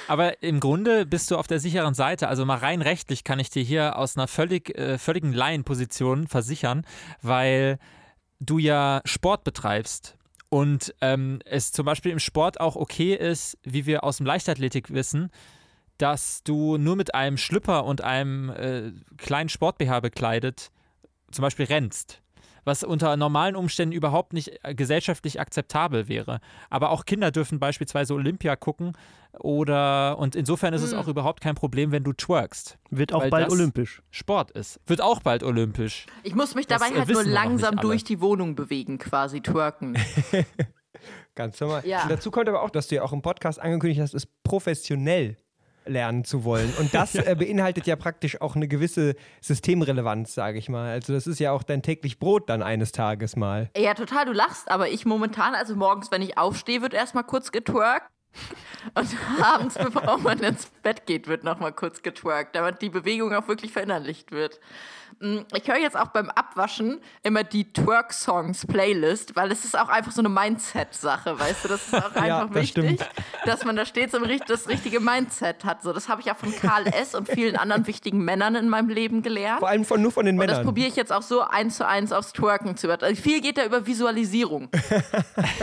aber 0.08 0.42
im 0.42 0.60
Grunde 0.60 1.06
bist 1.06 1.30
du 1.30 1.36
auf 1.36 1.46
der 1.46 1.60
sicheren 1.60 1.94
Seite. 1.94 2.28
Also 2.28 2.44
mal 2.44 2.58
rein 2.58 2.82
rechtlich 2.82 3.24
kann 3.24 3.38
ich 3.38 3.50
dir 3.50 3.62
hier 3.62 3.98
aus 3.98 4.16
einer 4.16 4.28
völlig, 4.28 4.76
äh, 4.78 4.98
völligen 4.98 5.32
Laienposition 5.32 6.26
versichern, 6.26 6.84
weil 7.22 7.78
du 8.40 8.58
ja 8.58 9.00
Sport 9.04 9.44
betreibst 9.44 10.16
und 10.48 10.94
ähm, 11.00 11.40
es 11.44 11.72
zum 11.72 11.86
Beispiel 11.86 12.12
im 12.12 12.18
Sport 12.18 12.60
auch 12.60 12.76
okay 12.76 13.14
ist, 13.14 13.58
wie 13.62 13.86
wir 13.86 14.04
aus 14.04 14.18
dem 14.18 14.26
Leichtathletik 14.26 14.92
wissen, 14.92 15.30
dass 15.98 16.42
du 16.44 16.76
nur 16.76 16.96
mit 16.96 17.14
einem 17.14 17.36
Schlüpper 17.36 17.84
und 17.84 18.02
einem 18.02 18.50
äh, 18.50 18.92
kleinen 19.16 19.48
Sport-BH 19.48 20.00
bekleidet 20.00 20.70
zum 21.30 21.42
Beispiel 21.42 21.66
rennst. 21.66 22.22
Was 22.66 22.82
unter 22.82 23.16
normalen 23.16 23.54
Umständen 23.54 23.94
überhaupt 23.94 24.32
nicht 24.32 24.58
äh, 24.64 24.74
gesellschaftlich 24.74 25.40
akzeptabel 25.40 26.08
wäre. 26.08 26.40
Aber 26.68 26.90
auch 26.90 27.04
Kinder 27.04 27.30
dürfen 27.30 27.60
beispielsweise 27.60 28.12
Olympia 28.12 28.56
gucken 28.56 28.92
oder 29.38 30.18
und 30.18 30.34
insofern 30.34 30.74
ist 30.74 30.82
es 30.82 30.92
auch 30.92 31.06
überhaupt 31.08 31.40
kein 31.40 31.54
Problem, 31.54 31.92
wenn 31.92 32.02
du 32.02 32.12
twerkst. 32.12 32.76
Wird 32.90 33.12
auch 33.12 33.22
Weil 33.22 33.30
bald 33.30 33.46
das- 33.46 33.52
olympisch. 33.52 34.02
Sport 34.10 34.50
ist. 34.50 34.80
Wird 34.86 35.00
auch 35.00 35.20
bald 35.20 35.44
olympisch. 35.44 36.06
Ich 36.24 36.34
muss 36.34 36.54
mich 36.56 36.66
Das, 36.66 36.80
dabei 36.82 36.92
äh, 36.94 36.98
halt 36.98 37.08
nur 37.08 37.22
langsam 37.24 37.76
durch 37.76 38.02
die 38.02 38.20
Wohnung 38.20 38.56
bewegen, 38.56 38.98
quasi 38.98 39.40
twerken. 39.40 39.96
Ganz 41.36 41.60
normal. 41.60 41.86
Ja. 41.86 42.06
Dazu 42.08 42.30
kommt 42.30 42.48
aber 42.48 42.62
auch, 42.62 42.70
dass 42.70 42.88
du 42.88 42.96
ja 42.96 43.02
auch 43.02 43.12
im 43.12 43.22
Podcast 43.22 43.60
angekündigt 43.60 44.00
hast, 44.00 44.14
es 44.14 44.26
professionell 44.42 45.36
lernen 45.86 46.24
zu 46.24 46.44
wollen. 46.44 46.72
Und 46.78 46.94
das 46.94 47.14
äh, 47.14 47.34
beinhaltet 47.38 47.86
ja 47.86 47.96
praktisch 47.96 48.40
auch 48.40 48.56
eine 48.56 48.68
gewisse 48.68 49.14
Systemrelevanz, 49.40 50.34
sage 50.34 50.58
ich 50.58 50.68
mal. 50.68 50.90
Also 50.90 51.12
das 51.12 51.26
ist 51.26 51.38
ja 51.40 51.52
auch 51.52 51.62
dein 51.62 51.82
täglich 51.82 52.18
Brot 52.18 52.48
dann 52.48 52.62
eines 52.62 52.92
Tages 52.92 53.36
mal. 53.36 53.70
Ja, 53.76 53.94
total, 53.94 54.26
du 54.26 54.32
lachst, 54.32 54.70
aber 54.70 54.88
ich 54.88 55.04
momentan, 55.06 55.54
also 55.54 55.74
morgens, 55.76 56.10
wenn 56.10 56.22
ich 56.22 56.38
aufstehe, 56.38 56.82
wird 56.82 56.94
erstmal 56.94 57.24
kurz 57.24 57.52
getwerkt. 57.52 58.10
Und 58.94 59.08
abends, 59.42 59.76
bevor 59.78 60.18
man 60.18 60.38
ins 60.40 60.66
Bett 60.82 61.06
geht, 61.06 61.26
wird 61.26 61.42
nochmal 61.42 61.72
kurz 61.72 62.02
getwerkt, 62.02 62.54
damit 62.54 62.82
die 62.82 62.90
Bewegung 62.90 63.32
auch 63.34 63.48
wirklich 63.48 63.72
verinnerlicht 63.72 64.30
wird. 64.30 64.60
Mm, 65.20 65.38
Ich 65.54 65.66
höre 65.68 65.78
jetzt 65.78 65.96
auch 65.96 66.08
beim 66.08 66.28
Abwaschen 66.28 67.00
immer 67.22 67.44
die 67.44 67.72
Twerk-Songs-Playlist, 67.72 69.36
weil 69.36 69.50
es 69.50 69.64
ist 69.64 69.78
auch 69.78 69.88
einfach 69.88 70.12
so 70.12 70.20
eine 70.20 70.28
Mindset-Sache, 70.28 71.38
weißt 71.38 71.64
du? 71.64 71.68
Das 71.68 71.86
ist 71.86 71.94
auch 71.94 72.14
Ja, 72.14 72.42
einfach 72.42 72.54
das 72.54 72.62
wichtig, 72.62 72.84
stimmt. 73.00 73.10
Dass 73.46 73.64
man 73.64 73.76
da 73.76 73.86
stets 73.86 74.14
im 74.14 74.24
das 74.46 74.68
richtige 74.68 75.00
Mindset 75.00 75.64
hat. 75.64 75.82
So, 75.82 75.92
das 75.92 76.08
habe 76.08 76.20
ich 76.20 76.30
auch 76.30 76.36
von 76.36 76.54
Karl 76.54 76.86
S. 76.88 77.14
und 77.14 77.28
vielen 77.28 77.56
anderen 77.56 77.86
wichtigen 77.86 78.24
Männern 78.24 78.54
in 78.54 78.68
meinem 78.68 78.88
Leben 78.88 79.22
gelernt. 79.22 79.60
Vor 79.60 79.68
allem 79.68 79.84
von, 79.84 80.02
nur 80.02 80.10
von 80.10 80.26
den 80.26 80.38
Und 80.38 80.46
das 80.46 80.58
Männern. 80.58 80.64
probiere 80.66 80.88
ich 80.88 80.96
jetzt 80.96 81.12
auch 81.12 81.22
so 81.22 81.42
eins 81.42 81.76
zu 81.76 81.86
eins 81.86 82.12
aufs 82.12 82.32
Twerken 82.32 82.76
zu 82.76 82.86
übertragen. 82.86 83.10
Also 83.10 83.22
viel 83.22 83.40
geht 83.40 83.58
da 83.58 83.64
über 83.64 83.86
Visualisierung. 83.86 84.68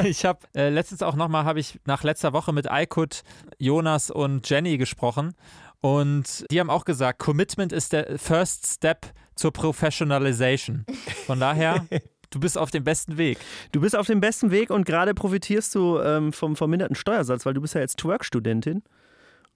Ich 0.04 0.26
habe 0.26 0.40
äh, 0.56 0.70
letztens 0.70 1.02
auch 1.02 1.16
nochmal, 1.16 1.46
habe 1.46 1.60
ich 1.60 1.80
nach 1.86 2.04
letzter 2.04 2.34
Woche 2.34 2.52
mit 2.54 2.70
Aykut, 2.70 3.24
Jonas 3.58 4.12
und 4.12 4.50
Jenny 4.50 4.78
gesprochen. 4.78 5.36
Und 5.82 6.46
die 6.50 6.60
haben 6.60 6.70
auch 6.70 6.86
gesagt, 6.86 7.20
Commitment 7.20 7.72
ist 7.74 7.94
der 7.94 8.18
First 8.18 8.66
Step 8.68 9.06
zur 9.36 9.52
Professionalization. 9.52 10.86
Von 11.26 11.40
daher, 11.40 11.86
du 12.34 12.40
bist 12.40 12.58
auf 12.58 12.72
dem 12.72 12.84
besten 12.84 13.18
Weg. 13.18 13.38
Du 13.72 13.82
bist 13.82 13.96
auf 13.96 14.08
dem 14.08 14.20
besten 14.20 14.52
Weg 14.52 14.70
und 14.70 14.86
gerade 14.86 15.14
profitierst 15.14 15.74
du 15.76 16.00
ähm, 16.00 16.34
vom 16.34 16.56
verminderten 16.56 16.96
Steuersatz, 16.96 17.46
weil 17.46 17.54
du 17.54 17.62
bist 17.62 17.76
ja 17.76 17.82
jetzt 17.82 17.98
Twerk-Studentin. 17.98 18.84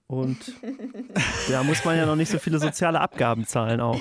Und 0.06 0.38
da 1.50 1.62
muss 1.62 1.84
man 1.84 1.96
ja 1.96 2.06
noch 2.06 2.16
nicht 2.16 2.30
so 2.30 2.38
viele 2.38 2.58
soziale 2.58 3.00
Abgaben 3.00 3.46
zahlen 3.46 3.80
auch. 3.80 4.00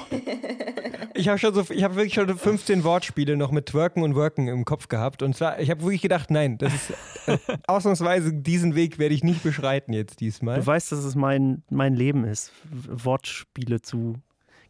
Ich 1.15 1.27
habe 1.27 1.37
schon 1.39 1.53
so, 1.53 1.65
ich 1.69 1.83
habe 1.83 1.95
wirklich 1.95 2.13
schon 2.13 2.37
15 2.37 2.83
Wortspiele 2.83 3.35
noch 3.35 3.51
mit 3.51 3.65
Twerken 3.65 4.03
und 4.03 4.15
Worken 4.15 4.47
im 4.47 4.65
Kopf 4.65 4.87
gehabt. 4.87 5.23
Und 5.23 5.35
zwar, 5.35 5.59
ich 5.59 5.69
habe 5.69 5.81
wirklich 5.81 6.01
gedacht, 6.01 6.29
nein, 6.29 6.57
das 6.59 6.73
ist 6.73 6.93
äh, 7.25 7.37
ausnahmsweise 7.67 8.33
diesen 8.33 8.75
Weg 8.75 8.99
werde 8.99 9.15
ich 9.15 9.23
nicht 9.23 9.43
beschreiten 9.43 9.93
jetzt 9.93 10.19
diesmal. 10.19 10.59
Du 10.59 10.65
weißt, 10.65 10.91
dass 10.91 11.03
es 11.03 11.15
mein, 11.15 11.63
mein 11.69 11.95
Leben 11.95 12.23
ist, 12.23 12.51
Wortspiele 12.71 13.81
zu 13.81 14.15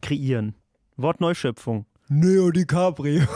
kreieren. 0.02 0.56
Wortneuschöpfung. 0.96 1.86
Neo 2.08 2.50
DiCaprio. 2.52 3.28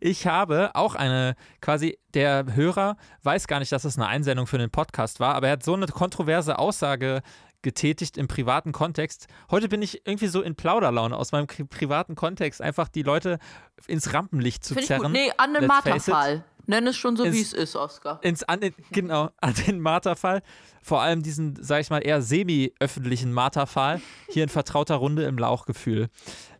Ich 0.00 0.26
habe 0.26 0.70
auch 0.74 0.94
eine, 0.94 1.34
quasi 1.60 1.98
der 2.14 2.44
Hörer 2.54 2.96
weiß 3.22 3.46
gar 3.46 3.60
nicht, 3.60 3.70
dass 3.72 3.84
es 3.84 3.96
eine 3.96 4.06
Einsendung 4.08 4.46
für 4.46 4.56
einen 4.56 4.70
Podcast 4.70 5.20
war, 5.20 5.34
aber 5.34 5.46
er 5.48 5.52
hat 5.54 5.62
so 5.62 5.74
eine 5.74 5.86
kontroverse 5.86 6.58
Aussage 6.58 7.22
getätigt 7.62 8.18
im 8.18 8.26
privaten 8.26 8.72
Kontext. 8.72 9.28
Heute 9.50 9.68
bin 9.68 9.82
ich 9.82 10.04
irgendwie 10.04 10.26
so 10.26 10.42
in 10.42 10.56
Plauderlaune 10.56 11.16
aus 11.16 11.30
meinem 11.30 11.46
pri- 11.46 11.68
privaten 11.68 12.16
Kontext, 12.16 12.60
einfach 12.60 12.88
die 12.88 13.02
Leute 13.02 13.38
ins 13.86 14.12
Rampenlicht 14.12 14.64
zu 14.64 14.74
Finde 14.74 14.80
ich 14.82 14.86
zerren. 14.88 15.02
gut. 15.04 15.12
Nee, 15.12 15.30
an 15.36 15.54
den. 15.54 15.66
Marterfall. 15.66 16.44
Nenn 16.66 16.86
es 16.86 16.96
schon 16.96 17.16
so, 17.16 17.24
wie 17.24 17.40
es 17.40 17.52
ist, 17.52 17.74
Oscar. 17.74 18.20
ins 18.22 18.44
an 18.44 18.60
den, 18.60 18.72
genau, 18.92 19.30
an 19.40 19.54
den 19.66 19.80
Marterfall. 19.80 20.42
Vor 20.80 21.02
allem 21.02 21.22
diesen, 21.22 21.56
sag 21.60 21.80
ich 21.80 21.90
mal, 21.90 21.98
eher 21.98 22.22
semi-öffentlichen 22.22 23.32
Marterfall. 23.32 24.00
Hier 24.28 24.44
in 24.44 24.48
vertrauter 24.48 24.94
Runde 24.96 25.24
im 25.24 25.38
Lauchgefühl. 25.38 26.08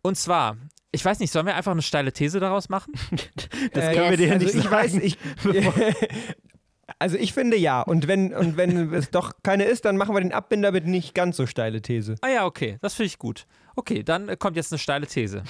Und 0.01 0.17
zwar, 0.17 0.57
ich 0.93 1.03
weiß 1.03 1.19
nicht, 1.19 1.31
sollen 1.31 1.45
wir 1.47 1.55
einfach 1.55 1.71
eine 1.71 1.81
steile 1.81 2.13
These 2.13 2.39
daraus 2.39 2.69
machen? 2.69 2.93
Das 3.73 3.85
Äh, 3.85 3.93
können 3.95 4.09
wir 4.11 4.17
dir 4.17 4.27
ja 4.27 4.33
also 4.33 4.45
nicht 4.45 4.55
ich 4.55 4.63
sagen. 4.63 4.75
weiß, 4.75 4.93
ich, 4.95 5.17
also 6.99 7.17
ich 7.17 7.33
finde 7.33 7.57
ja. 7.57 7.81
Und 7.81 8.07
wenn, 8.07 8.33
und 8.33 8.55
wenn 8.57 8.93
es 8.93 9.09
doch 9.11 9.33
keine 9.43 9.63
ist, 9.65 9.85
dann 9.85 9.97
machen 9.97 10.15
wir 10.15 10.21
den 10.21 10.31
Abbinder 10.33 10.71
mit 10.71 10.85
nicht 10.85 11.13
ganz 11.15 11.37
so 11.37 11.45
steile 11.47 11.81
These. 11.81 12.15
Ah 12.21 12.29
ja, 12.29 12.45
okay, 12.45 12.77
das 12.81 12.93
finde 12.93 13.07
ich 13.07 13.17
gut. 13.19 13.45
Okay, 13.75 14.03
dann 14.03 14.29
äh, 14.29 14.37
kommt 14.37 14.55
jetzt 14.55 14.71
eine 14.71 14.79
steile 14.79 15.07
These. 15.07 15.43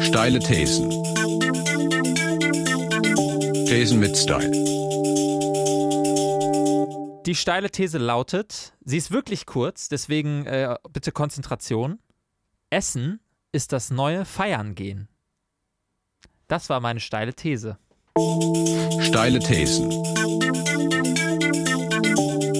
Steile 0.00 0.38
Thesen. 0.40 0.90
Thesen 3.66 4.00
mit 4.00 4.16
Style. 4.16 4.50
Die 7.26 7.34
steile 7.34 7.70
These 7.70 7.98
lautet, 7.98 8.74
sie 8.84 8.96
ist 8.96 9.10
wirklich 9.12 9.46
kurz, 9.46 9.88
deswegen 9.88 10.44
äh, 10.46 10.74
bitte 10.92 11.12
Konzentration. 11.12 11.98
Essen 12.70 13.20
ist 13.52 13.72
das 13.72 13.90
neue 13.90 14.24
Feiern 14.24 14.74
gehen. 14.74 15.08
Das 16.48 16.70
war 16.70 16.80
meine 16.80 17.00
steile 17.00 17.34
These. 17.34 17.78
Steile 19.00 19.38
Thesen. 19.38 19.90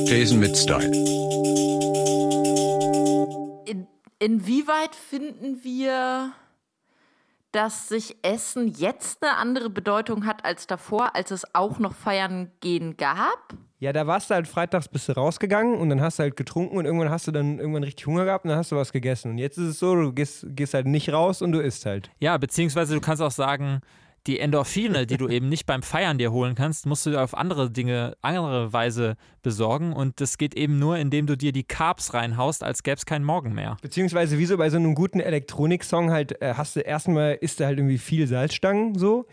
Thesen 0.06 0.38
mit 0.38 0.56
Style. 0.56 0.92
In, 3.66 3.87
inwieweit 4.18 4.94
finden 4.94 5.64
wir, 5.64 6.32
dass 7.52 7.88
sich 7.88 8.16
Essen 8.22 8.68
jetzt 8.68 9.22
eine 9.22 9.37
andere 9.37 9.70
Bedeutung 9.70 10.26
hat 10.26 10.44
als 10.44 10.66
davor, 10.66 11.16
als 11.16 11.30
es 11.30 11.54
auch 11.54 11.78
noch 11.78 11.94
feiern 11.94 12.52
gehen 12.61 12.99
gab? 12.99 13.54
Ja, 13.82 13.92
da 13.92 14.06
warst 14.06 14.30
du 14.30 14.34
halt 14.36 14.46
freitags 14.46 14.86
bist 14.86 15.08
du 15.08 15.12
rausgegangen 15.14 15.74
und 15.74 15.88
dann 15.88 16.00
hast 16.00 16.20
du 16.20 16.22
halt 16.22 16.36
getrunken 16.36 16.76
und 16.76 16.84
irgendwann 16.84 17.10
hast 17.10 17.26
du 17.26 17.32
dann 17.32 17.58
irgendwann 17.58 17.82
richtig 17.82 18.06
Hunger 18.06 18.24
gehabt 18.24 18.44
und 18.44 18.50
dann 18.50 18.58
hast 18.58 18.70
du 18.70 18.76
was 18.76 18.92
gegessen. 18.92 19.32
Und 19.32 19.38
jetzt 19.38 19.58
ist 19.58 19.66
es 19.70 19.78
so, 19.80 19.96
du 19.96 20.12
gehst, 20.12 20.46
gehst 20.50 20.74
halt 20.74 20.86
nicht 20.86 21.12
raus 21.12 21.42
und 21.42 21.50
du 21.50 21.58
isst 21.58 21.84
halt. 21.84 22.08
Ja, 22.20 22.38
beziehungsweise 22.38 22.94
du 22.94 23.00
kannst 23.00 23.20
auch 23.20 23.32
sagen, 23.32 23.80
die 24.28 24.38
Endorphine, 24.38 25.04
die 25.04 25.16
du 25.16 25.26
eben 25.28 25.48
nicht 25.48 25.66
beim 25.66 25.82
Feiern 25.82 26.16
dir 26.16 26.30
holen 26.30 26.54
kannst, 26.54 26.86
musst 26.86 27.06
du 27.06 27.10
dir 27.10 27.20
auf 27.20 27.36
andere 27.36 27.72
Dinge, 27.72 28.16
andere 28.22 28.72
Weise 28.72 29.16
besorgen. 29.42 29.92
Und 29.94 30.20
das 30.20 30.38
geht 30.38 30.54
eben 30.54 30.78
nur, 30.78 30.96
indem 30.98 31.26
du 31.26 31.36
dir 31.36 31.50
die 31.50 31.64
Carbs 31.64 32.14
reinhaust, 32.14 32.62
als 32.62 32.84
gäbe 32.84 32.98
es 32.98 33.04
keinen 33.04 33.24
Morgen 33.24 33.52
mehr. 33.52 33.78
Beziehungsweise 33.82 34.38
wie 34.38 34.46
so 34.46 34.58
bei 34.58 34.70
so 34.70 34.76
einem 34.76 34.94
guten 34.94 35.18
Elektronik-Song 35.18 36.12
halt, 36.12 36.40
äh, 36.40 36.54
hast 36.56 36.76
du 36.76 36.80
erstmal, 36.82 37.34
isst 37.34 37.58
du 37.58 37.64
halt 37.64 37.78
irgendwie 37.78 37.98
viel 37.98 38.28
Salzstangen 38.28 38.94
so, 38.96 39.26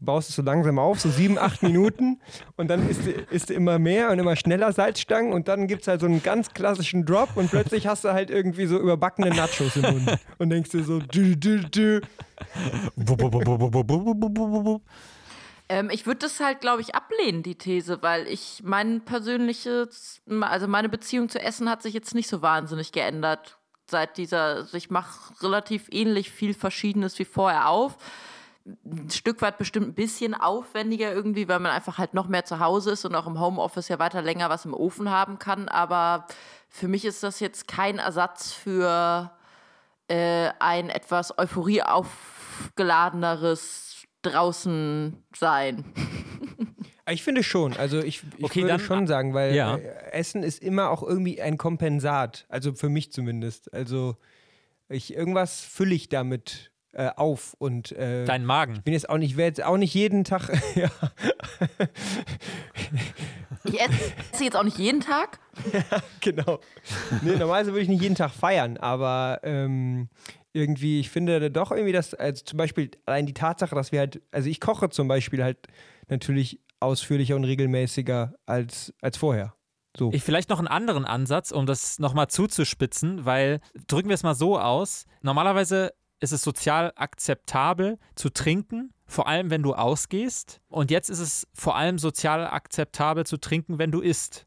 baust 0.00 0.30
es 0.30 0.36
so 0.36 0.42
langsam 0.42 0.78
auf, 0.78 1.00
so 1.00 1.08
sieben, 1.08 1.38
acht 1.38 1.62
Minuten 1.62 2.20
und 2.56 2.68
dann 2.68 2.88
isst 2.88 3.06
du, 3.06 3.10
isst 3.30 3.50
immer 3.50 3.78
mehr 3.78 4.10
und 4.10 4.18
immer 4.18 4.36
schneller 4.36 4.72
Salzstangen 4.72 5.32
und 5.32 5.48
dann 5.48 5.66
gibt 5.66 5.82
es 5.82 5.88
halt 5.88 6.00
so 6.00 6.06
einen 6.06 6.22
ganz 6.22 6.52
klassischen 6.52 7.04
Drop 7.06 7.30
und 7.36 7.50
plötzlich 7.50 7.86
hast 7.86 8.04
du 8.04 8.12
halt 8.12 8.30
irgendwie 8.30 8.66
so 8.66 8.78
überbackene 8.78 9.30
Nachos 9.30 9.76
im 9.76 9.82
Mund 9.82 10.18
und 10.38 10.50
denkst 10.50 10.70
dir 10.70 10.84
so, 10.84 10.98
dü, 10.98 11.36
dü, 11.36 11.60
dü. 11.60 12.00
Ähm, 15.68 15.90
ich 15.90 16.06
würde 16.06 16.20
das 16.20 16.38
halt, 16.40 16.60
glaube 16.60 16.82
ich, 16.82 16.94
ablehnen, 16.94 17.42
die 17.42 17.56
These, 17.56 18.02
weil 18.02 18.26
ich 18.28 18.62
mein 18.64 19.00
persönliches, 19.04 20.22
also 20.40 20.68
meine 20.68 20.88
Beziehung 20.88 21.28
zu 21.28 21.40
Essen 21.40 21.68
hat 21.68 21.82
sich 21.82 21.94
jetzt 21.94 22.14
nicht 22.14 22.28
so 22.28 22.42
wahnsinnig 22.42 22.92
geändert. 22.92 23.58
Seit 23.88 24.16
dieser, 24.16 24.56
also 24.56 24.76
ich 24.76 24.90
mache 24.90 25.32
relativ 25.42 25.88
ähnlich 25.90 26.30
viel 26.30 26.54
Verschiedenes 26.54 27.18
wie 27.18 27.24
vorher 27.24 27.68
auf. 27.68 27.96
Ein 28.84 29.10
Stück 29.10 29.42
weit 29.42 29.58
bestimmt 29.58 29.86
ein 29.88 29.94
bisschen 29.94 30.34
aufwendiger 30.34 31.12
irgendwie, 31.12 31.46
weil 31.48 31.60
man 31.60 31.70
einfach 31.70 31.98
halt 31.98 32.14
noch 32.14 32.26
mehr 32.26 32.44
zu 32.44 32.58
Hause 32.58 32.90
ist 32.92 33.04
und 33.04 33.14
auch 33.14 33.26
im 33.28 33.38
Homeoffice 33.38 33.86
ja 33.88 33.98
weiter 34.00 34.22
länger 34.22 34.50
was 34.50 34.64
im 34.64 34.74
Ofen 34.74 35.08
haben 35.10 35.38
kann. 35.38 35.68
Aber 35.68 36.26
für 36.68 36.88
mich 36.88 37.04
ist 37.04 37.22
das 37.22 37.38
jetzt 37.40 37.68
kein 37.68 37.98
Ersatz 37.98 38.52
für 38.52 39.30
äh, 40.08 40.50
ein 40.58 40.88
etwas 40.90 41.38
Euphorie 41.38 41.82
aufgeladeneres 41.82 44.04
draußen 44.22 45.22
sein. 45.34 45.84
Ich 47.08 47.22
finde 47.22 47.44
schon, 47.44 47.76
also 47.76 48.00
ich, 48.00 48.24
ich 48.36 48.44
Okay, 48.44 48.62
würde 48.62 48.78
dann- 48.78 48.80
schon 48.80 49.06
sagen, 49.06 49.32
weil 49.32 49.54
Ja. 49.54 49.76
äh, 49.76 50.10
Essen 50.10 50.42
ist 50.42 50.60
immer 50.60 50.90
auch 50.90 51.04
irgendwie 51.04 51.40
ein 51.40 51.56
Kompensat, 51.56 52.46
also 52.48 52.74
für 52.74 52.88
mich 52.88 53.12
zumindest. 53.12 53.72
Also 53.72 54.16
ich, 54.88 55.14
irgendwas 55.14 55.60
fülle 55.60 55.94
ich 55.94 56.08
damit 56.08 56.72
äh, 56.96 57.10
auf 57.14 57.54
und 57.58 57.92
äh, 57.92 58.24
Dein 58.24 58.46
Magen. 58.46 58.80
bin 58.82 58.94
jetzt 58.94 59.10
auch 59.10 59.18
nicht, 59.18 59.36
werde 59.36 59.58
jetzt 59.58 59.64
auch 59.64 59.76
nicht 59.76 59.92
jeden 59.92 60.24
Tag, 60.24 60.50
ja, 60.74 60.90
Ich 63.64 63.78
esse 63.78 64.44
jetzt 64.44 64.56
auch 64.56 64.62
nicht 64.62 64.78
jeden 64.78 65.00
Tag. 65.00 65.38
genau. 66.20 66.60
Nee, 67.20 67.32
normalerweise 67.32 67.72
würde 67.72 67.82
ich 67.82 67.88
nicht 67.88 68.00
jeden 68.00 68.14
Tag 68.14 68.30
feiern, 68.32 68.78
aber 68.78 69.40
ähm, 69.42 70.08
irgendwie, 70.54 71.00
ich 71.00 71.10
finde 71.10 71.50
doch 71.50 71.70
irgendwie, 71.70 71.92
dass, 71.92 72.14
also 72.14 72.42
zum 72.42 72.56
Beispiel 72.56 72.90
allein 73.04 73.26
die 73.26 73.34
Tatsache, 73.34 73.74
dass 73.74 73.92
wir 73.92 73.98
halt, 73.98 74.22
also 74.30 74.48
ich 74.48 74.60
koche 74.60 74.88
zum 74.88 75.06
Beispiel 75.06 75.44
halt 75.44 75.58
natürlich 76.08 76.60
ausführlicher 76.80 77.36
und 77.36 77.44
regelmäßiger 77.44 78.36
als, 78.46 78.94
als 79.02 79.18
vorher. 79.18 79.54
So. 79.98 80.12
Ich 80.12 80.22
vielleicht 80.22 80.48
noch 80.48 80.58
einen 80.58 80.68
anderen 80.68 81.04
Ansatz, 81.04 81.50
um 81.50 81.66
das 81.66 81.98
nochmal 81.98 82.28
zuzuspitzen, 82.28 83.26
weil 83.26 83.60
drücken 83.86 84.08
wir 84.08 84.14
es 84.14 84.22
mal 84.22 84.34
so 84.34 84.58
aus. 84.58 85.04
Normalerweise 85.20 85.92
ist 86.26 86.32
es 86.32 86.42
sozial 86.42 86.92
akzeptabel 86.96 87.98
zu 88.16 88.30
trinken, 88.30 88.92
vor 89.06 89.28
allem 89.28 89.50
wenn 89.50 89.62
du 89.62 89.74
ausgehst. 89.74 90.60
Und 90.68 90.90
jetzt 90.90 91.08
ist 91.08 91.20
es 91.20 91.46
vor 91.54 91.76
allem 91.76 91.98
sozial 91.98 92.46
akzeptabel 92.48 93.24
zu 93.24 93.36
trinken, 93.36 93.78
wenn 93.78 93.92
du 93.92 94.00
isst. 94.00 94.46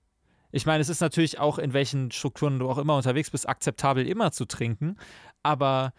Ich 0.51 0.65
meine, 0.65 0.81
es 0.81 0.89
ist 0.89 0.99
natürlich 0.99 1.39
auch, 1.39 1.57
in 1.57 1.71
welchen 1.71 2.11
Strukturen 2.11 2.59
du 2.59 2.69
auch 2.69 2.77
immer 2.77 2.97
unterwegs 2.97 3.31
bist, 3.31 3.47
akzeptabel 3.47 4.05
immer 4.05 4.33
zu 4.33 4.45
trinken. 4.45 4.97
Aber 5.41 5.93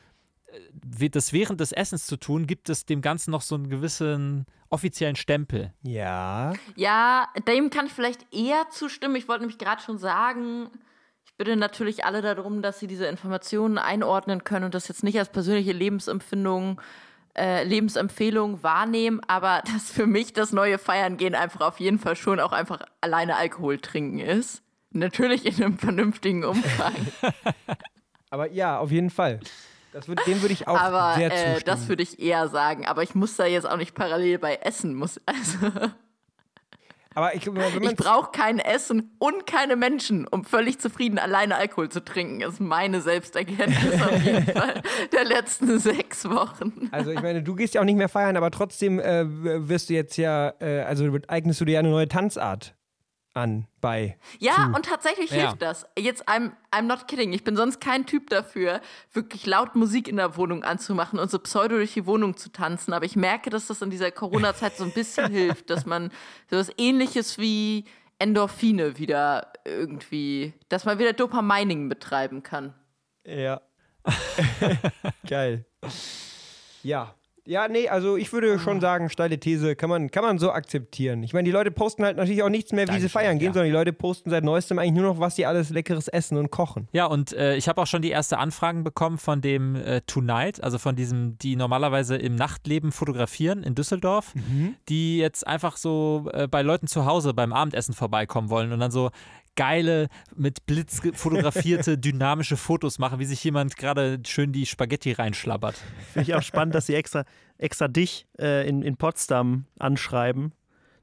äh, 0.99 1.09
das 1.09 1.33
während 1.33 1.61
des 1.61 1.73
Essens 1.73 2.07
zu 2.07 2.19
tun, 2.19 2.47
gibt 2.47 2.69
es 2.69 2.85
dem 2.85 3.01
Ganzen 3.01 3.31
noch 3.31 3.43
so 3.43 3.55
einen 3.55 3.71
gewissen 3.71 4.45
offiziellen 4.69 5.17
Stempel. 5.17 5.73
Ja. 5.83 6.53
Ja, 6.77 7.29
dem 7.49 7.71
kann 7.71 7.87
ich 7.87 7.93
vielleicht 7.93 8.35
eher 8.35 8.69
zustimmen. 8.69 9.17
Ich 9.17 9.29
wollte 9.29 9.43
nämlich 9.43 9.59
gerade 9.59 9.81
schon 9.81 9.97
sagen, 9.97 10.69
bitte 11.41 11.57
natürlich 11.57 12.05
alle 12.05 12.21
darum, 12.21 12.61
dass 12.61 12.81
sie 12.81 12.87
diese 12.87 13.07
Informationen 13.07 13.79
einordnen 13.79 14.45
können 14.45 14.67
und 14.67 14.75
das 14.75 14.89
jetzt 14.89 15.03
nicht 15.03 15.19
als 15.19 15.31
persönliche 15.31 15.73
Lebensempfindung, 15.73 16.79
äh, 17.35 17.65
Lebensempfehlung 17.65 18.63
wahrnehmen, 18.63 19.23
aber 19.27 19.63
dass 19.73 19.91
für 19.91 20.07
mich 20.07 20.35
das 20.35 20.53
neue 20.53 20.77
Feiern 20.77 21.17
gehen 21.17 21.35
einfach 21.35 21.63
auf 21.63 21.81
jeden 21.81 21.99
Fall 21.99 22.15
schon 22.15 22.41
auch 22.41 22.53
einfach 22.53 22.83
alleine 23.01 23.37
Alkohol 23.37 23.79
trinken 23.79 24.19
ist. 24.19 24.63
Natürlich 24.91 25.47
in 25.47 25.65
einem 25.65 25.79
vernünftigen 25.79 26.45
Umfang. 26.45 26.93
Aber 28.31 28.51
ja, 28.51 28.79
auf 28.79 28.91
jeden 28.91 29.11
Fall. 29.11 29.41
Das 29.93 30.09
würd, 30.09 30.21
dem 30.27 30.43
würde 30.43 30.53
ich 30.53 30.69
auch 30.69 30.79
aber 30.79 31.15
sehr 31.17 31.33
äh, 31.33 31.37
zustimmen. 31.37 31.63
das 31.65 31.89
würde 31.89 32.03
ich 32.03 32.21
eher 32.21 32.49
sagen. 32.49 32.87
Aber 32.87 33.03
ich 33.03 33.17
muss 33.17 33.35
da 33.37 33.47
jetzt 33.47 33.69
auch 33.69 33.77
nicht 33.77 33.95
parallel 33.95 34.39
bei 34.39 34.57
Essen. 34.57 34.95
Muss, 34.95 35.21
also, 35.27 35.91
Aber 37.15 37.35
ich, 37.35 37.47
ich 37.47 37.97
brauche 37.97 38.31
kein 38.31 38.61
Essen 38.61 39.17
und 39.19 39.45
keine 39.45 39.75
Menschen, 39.75 40.29
um 40.29 40.45
völlig 40.45 40.79
zufrieden 40.79 41.19
alleine 41.19 41.57
Alkohol 41.57 41.89
zu 41.89 42.05
trinken. 42.05 42.41
Ist 42.41 42.61
meine 42.61 43.01
Selbsterkenntnis 43.01 44.01
auf 44.01 44.23
jeden 44.23 44.47
Fall 44.57 44.83
der 45.13 45.25
letzten 45.25 45.81
sechs 45.81 46.29
Wochen. 46.29 46.89
Also 46.93 47.11
ich 47.11 47.21
meine, 47.21 47.43
du 47.43 47.57
gehst 47.57 47.75
ja 47.75 47.81
auch 47.81 47.85
nicht 47.85 47.97
mehr 47.97 48.09
feiern, 48.09 48.37
aber 48.37 48.53
trotzdem 48.53 49.01
äh, 49.01 49.25
wirst 49.27 49.91
du 49.91 49.95
jetzt 49.95 50.17
ja, 50.19 50.55
äh, 50.61 50.83
also 50.83 51.11
eignest 51.27 51.61
du 51.61 51.65
dir 51.65 51.73
ja 51.73 51.79
eine 51.81 51.91
neue 51.91 52.09
Tanzart 52.09 52.75
an 53.33 53.67
bei. 53.81 54.19
Ja, 54.39 54.55
zu. 54.71 54.77
und 54.77 54.85
tatsächlich 54.87 55.31
Ja. 55.31 55.37
hilft 55.49 55.63
das. 55.63 55.87
Jetzt, 55.99 56.29
I'm, 56.29 56.53
I'm 56.73 56.83
not 56.83 57.07
kidding. 57.09 57.33
Ich 57.33 57.45
bin 57.45 57.57
sonst 57.57 57.81
kein 57.81 58.07
Typ 58.07 58.29
dafür, 58.31 58.81
wirklich 59.13 59.47
laut 59.47 59.77
Musik 59.77 60.09
in 60.09 60.17
der 60.17 60.37
Wohnung 60.37 60.65
anzumachen 60.65 61.19
und 61.19 61.31
so 61.31 61.39
pseudo 61.39 61.77
durch 61.77 61.93
die 61.95 62.07
Wohnung 62.07 62.37
zu 62.37 62.51
tanzen. 62.51 62.93
Aber 62.93 63.05
ich 63.05 63.17
merke, 63.17 63.51
dass 63.51 63.67
das 63.69 63.83
in 63.83 63.91
dieser 63.91 64.11
Corona-Zeit 64.11 64.77
so 64.77 64.85
ein 64.85 64.93
bisschen 64.93 65.31
hilft, 65.33 65.71
dass 65.71 65.87
man 65.87 66.11
so 66.51 66.57
was 66.57 66.71
ähnliches 66.77 67.39
wie 67.39 67.85
Endorphine 68.19 68.99
wieder 68.99 69.53
irgendwie, 69.65 70.53
dass 70.69 70.85
man 70.85 70.99
wieder 70.99 71.13
Dopamining 71.13 71.89
betreiben 71.89 72.43
kann. 72.43 72.75
Ja. 73.25 73.61
Geil. 75.29 75.65
Ja. 76.83 77.15
Ja, 77.51 77.67
nee, 77.67 77.89
also 77.89 78.17
ich 78.17 78.33
würde 78.33 78.61
schon 78.61 78.81
sagen, 78.81 79.11
steile 79.11 79.41
These 79.41 79.75
kann 79.75 79.91
man, 79.91 80.13
kann 80.13 80.23
man 80.23 80.39
so 80.39 80.53
akzeptieren. 80.53 81.25
Ich 81.25 81.33
meine, 81.33 81.47
die 81.47 81.51
Leute 81.51 81.73
posten 81.73 82.05
halt 82.05 82.17
natürlich 82.17 82.45
auch 82.45 82.49
nichts 82.49 82.71
mehr, 82.71 82.87
wie 82.87 82.93
sie 82.93 82.99
Dankeschön, 82.99 83.11
feiern 83.11 83.39
gehen, 83.41 83.49
ja. 83.49 83.55
sondern 83.55 83.67
die 83.67 83.77
Leute 83.77 83.93
posten 83.93 84.31
seit 84.31 84.45
neuestem 84.45 84.79
eigentlich 84.79 84.93
nur 84.93 85.13
noch, 85.13 85.19
was 85.19 85.35
sie 85.35 85.47
alles 85.47 85.71
Leckeres 85.71 86.07
essen 86.07 86.39
und 86.39 86.53
kochen. 86.53 86.87
Ja, 86.93 87.07
und 87.07 87.33
äh, 87.33 87.57
ich 87.57 87.69
habe 87.69 87.83
auch 87.83 87.89
schon 87.89 88.03
die 88.03 88.11
erste 88.11 88.39
Anfragen 88.39 88.85
bekommen 88.85 89.19
von 89.19 89.41
dem 89.41 89.75
äh, 89.75 90.01
Tonight, 90.03 90.63
also 90.63 90.79
von 90.79 90.95
diesem, 90.95 91.39
die 91.39 91.57
normalerweise 91.57 92.15
im 92.17 92.37
Nachtleben 92.37 92.93
fotografieren 92.93 93.65
in 93.65 93.75
Düsseldorf, 93.75 94.33
die 94.89 95.19
jetzt 95.19 95.45
einfach 95.45 95.77
so 95.77 96.31
äh, 96.33 96.47
bei 96.47 96.63
Leuten 96.63 96.87
zu 96.87 97.05
Hause 97.05 97.35
beim 97.35 97.53
Abendessen 97.53 97.95
vorbeikommen 97.95 98.49
wollen 98.51 98.71
und 98.71 98.79
dann 98.79 98.93
so 98.93 99.11
geile, 99.57 100.09
mit 100.35 100.67
Blitz 100.67 101.01
fotografierte, 101.15 101.99
dynamische 101.99 102.57
Fotos 102.57 102.99
machen, 102.99 103.19
wie 103.19 103.25
sich 103.25 103.43
jemand 103.45 103.77
gerade 103.77 104.21
schön 104.27 104.53
die 104.53 104.67
Spaghetti 104.67 105.13
reinschlabbert. 105.13 105.77
Finde 106.13 106.31
ich 106.31 106.35
auch 106.35 106.43
spannend, 106.43 106.75
dass 106.75 106.87
sie 106.87 106.95
extra, 106.95 107.25
extra 107.59 107.89
dich 107.89 108.27
äh, 108.39 108.69
in, 108.69 108.83
in 108.83 108.97
Potsdam 108.97 109.67
anschreiben, 109.79 110.53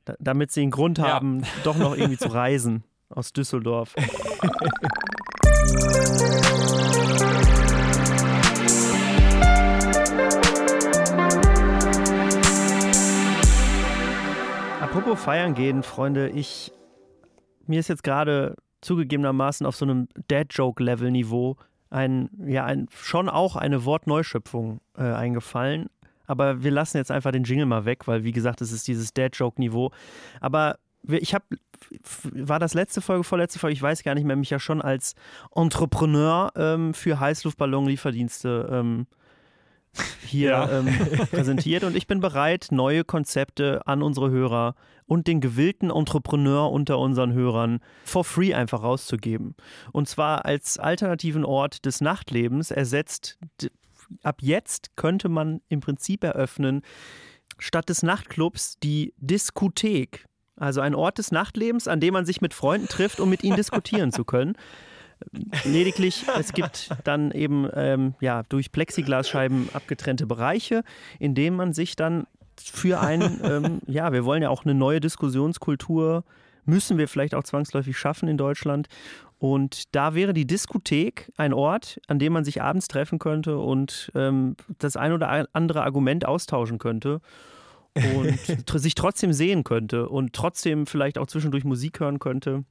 da, 0.05 0.15
damit 0.19 0.51
sie 0.51 0.61
einen 0.61 0.71
Grund 0.71 0.97
Ja. 0.97 1.09
haben, 1.13 1.43
doch 1.63 1.77
noch 1.77 1.95
irgendwie 1.95 2.17
zu 2.17 2.27
reisen 2.33 2.83
aus 3.09 3.31
Düsseldorf. 3.33 3.93
Apropos 14.81 15.19
feiern 15.19 15.53
gehen, 15.53 15.83
Freunde, 15.83 16.29
ich 16.29 16.71
mir 17.67 17.79
ist 17.79 17.87
jetzt 17.87 18.03
gerade 18.03 18.55
zugegebenermaßen 18.81 19.65
auf 19.65 19.75
so 19.75 19.85
einem 19.85 20.07
Dad-Joke-Level-Niveau 20.27 21.57
ein, 21.89 22.29
ja, 22.45 22.65
ein, 22.65 22.87
schon 22.91 23.29
auch 23.29 23.55
eine 23.55 23.85
Wortneuschöpfung 23.85 24.81
äh, 24.97 25.03
eingefallen. 25.03 25.89
Aber 26.25 26.61
wir 26.63 26.71
lassen 26.71 26.97
jetzt 26.97 27.11
einfach 27.11 27.31
den 27.31 27.43
Jingle 27.43 27.65
mal 27.65 27.85
weg, 27.85 28.07
weil 28.07 28.23
wie 28.23 28.33
gesagt, 28.33 28.61
es 28.61 28.71
ist 28.71 28.87
dieses 28.87 29.13
Dad-Joke-Niveau. 29.13 29.91
Aber 30.41 30.77
ich 31.03 31.33
habe, 31.33 31.45
war 32.23 32.59
das 32.59 32.73
letzte 32.73 33.01
Folge, 33.01 33.23
vorletzte 33.23 33.59
Folge, 33.59 33.73
ich 33.73 33.81
weiß 33.81 34.03
gar 34.03 34.15
nicht 34.15 34.25
mehr, 34.25 34.35
mich 34.35 34.49
ja 34.49 34.59
schon 34.59 34.81
als 34.81 35.15
Entrepreneur 35.55 36.51
ähm, 36.55 36.93
für 36.93 37.19
Heißluftballon-Lieferdienste 37.19 38.69
ähm, 38.71 39.07
hier 40.25 40.49
Ja. 40.49 40.79
ähm, 40.79 40.87
präsentiert 41.31 41.83
und 41.83 41.95
ich 41.95 42.07
bin 42.07 42.19
bereit, 42.19 42.67
neue 42.71 43.03
Konzepte 43.03 43.85
an 43.85 44.01
unsere 44.01 44.29
Hörer 44.29 44.75
und 45.05 45.27
den 45.27 45.39
gewillten 45.41 45.89
Entrepreneur 45.89 46.71
unter 46.71 46.99
unseren 46.99 47.33
Hörern 47.33 47.79
for 48.03 48.23
free 48.23 48.53
einfach 48.53 48.83
rauszugeben. 48.83 49.55
Und 49.91 50.07
zwar 50.09 50.45
als 50.45 50.77
alternativen 50.77 51.45
Ort 51.45 51.85
des 51.85 52.01
Nachtlebens 52.01 52.71
ersetzt, 52.71 53.37
ab 54.23 54.37
jetzt 54.41 54.95
könnte 54.97 55.29
man 55.29 55.61
im 55.69 55.79
Prinzip 55.79 56.23
eröffnen, 56.23 56.81
statt 57.57 57.89
des 57.89 58.03
Nachtclubs 58.03 58.79
die 58.79 59.13
Diskothek. 59.17 60.25
Also 60.57 60.81
ein 60.81 60.95
Ort 60.95 61.19
des 61.19 61.31
Nachtlebens, 61.31 61.87
an 61.87 61.99
dem 61.99 62.13
man 62.13 62.25
sich 62.25 62.41
mit 62.41 62.53
Freunden 62.53 62.87
trifft, 62.87 63.19
um 63.19 63.29
mit 63.29 63.43
ihnen 63.43 63.55
diskutieren 63.55 64.11
zu 64.11 64.25
können. 64.25 64.55
Lediglich, 65.63 66.25
es 66.39 66.53
gibt 66.53 66.89
dann 67.03 67.31
eben 67.31 67.67
ähm, 67.73 68.15
ja, 68.19 68.43
durch 68.49 68.71
Plexiglasscheiben 68.71 69.69
abgetrennte 69.73 70.27
Bereiche, 70.27 70.83
in 71.19 71.35
denen 71.35 71.55
man 71.55 71.73
sich 71.73 71.95
dann 71.95 72.27
für 72.59 72.99
ein, 72.99 73.39
ähm, 73.43 73.81
ja, 73.87 74.11
wir 74.11 74.25
wollen 74.25 74.41
ja 74.41 74.49
auch 74.49 74.65
eine 74.65 74.73
neue 74.73 74.99
Diskussionskultur, 74.99 76.23
müssen 76.65 76.97
wir 76.97 77.07
vielleicht 77.07 77.35
auch 77.35 77.43
zwangsläufig 77.43 77.97
schaffen 77.97 78.27
in 78.27 78.37
Deutschland. 78.37 78.87
Und 79.39 79.95
da 79.95 80.15
wäre 80.15 80.33
die 80.33 80.47
Diskothek 80.47 81.31
ein 81.37 81.53
Ort, 81.53 82.01
an 82.07 82.17
dem 82.17 82.33
man 82.33 82.43
sich 82.43 82.61
abends 82.61 82.87
treffen 82.87 83.19
könnte 83.19 83.59
und 83.59 84.11
ähm, 84.15 84.55
das 84.79 84.97
ein 84.97 85.13
oder 85.13 85.47
andere 85.53 85.83
Argument 85.83 86.25
austauschen 86.25 86.79
könnte 86.79 87.21
und 87.93 88.39
sich 88.79 88.95
trotzdem 88.95 89.33
sehen 89.33 89.63
könnte 89.63 90.09
und 90.09 90.33
trotzdem 90.33 90.87
vielleicht 90.87 91.19
auch 91.19 91.27
zwischendurch 91.27 91.63
Musik 91.63 91.99
hören 91.99 92.19
könnte, 92.19 92.63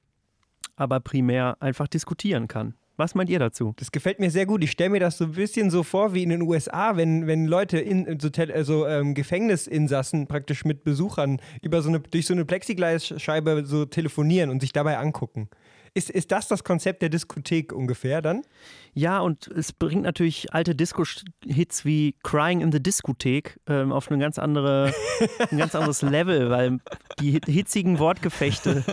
aber 0.77 1.01
primär 1.01 1.57
einfach 1.61 1.89
diskutieren 1.89 2.49
kann. 2.49 2.75
Was 2.99 3.15
meint 3.15 3.29
ihr 3.29 3.39
dazu? 3.39 3.75
Das 3.77 3.93
gefällt 3.93 4.21
mir 4.21 4.31
sehr 4.31 4.47
gut. 4.47 4.65
Ich 4.65 4.71
stelle 4.71 4.89
mir 4.89 5.01
das 5.01 5.19
so 5.19 5.25
ein 5.25 5.33
bisschen 5.33 5.71
so 5.71 5.83
vor 5.83 6.15
wie 6.15 6.23
in 6.23 6.31
den 6.31 6.41
USA, 6.41 6.97
wenn, 6.97 7.27
wenn 7.27 7.45
Leute 7.47 7.79
in 7.79 8.19
so, 8.19 8.31
also, 8.55 8.87
ähm, 8.87 9.13
Gefängnisinsassen 9.13 10.27
praktisch 10.27 10.65
mit 10.65 10.83
Besuchern 10.83 11.39
über 11.61 11.83
so 11.83 11.91
eine, 11.91 12.01
durch 12.01 12.27
so 12.27 12.33
eine 12.33 12.47
Plexiglasscheibe 12.47 13.65
so 13.67 13.85
telefonieren 13.85 14.49
und 14.49 14.61
sich 14.61 14.73
dabei 14.73 14.97
angucken. 14.97 15.51
Ist, 15.93 16.11
ist 16.11 16.31
das 16.31 16.47
das 16.49 16.63
Konzept 16.63 17.01
der 17.01 17.09
Diskothek 17.09 17.73
ungefähr 17.73 18.21
dann? 18.21 18.43
Ja, 18.93 19.21
und 19.21 19.47
es 19.49 19.73
bringt 19.73 20.03
natürlich 20.03 20.53
alte 20.53 20.75
Disco-Hits 20.75 21.87
wie 21.87 22.17
Crying 22.23 22.61
in 22.61 22.71
the 22.71 22.83
Diskothek 22.83 23.59
ähm, 23.67 23.93
auf 23.93 24.11
eine 24.11 24.19
ganz 24.21 24.39
andere, 24.39 24.93
ein 25.51 25.57
ganz 25.57 25.75
anderes 25.75 26.03
Level, 26.03 26.51
weil 26.51 26.81
die 27.19 27.31
hit- 27.31 27.47
hitzigen 27.47 27.99
Wortgefechte 27.99 28.85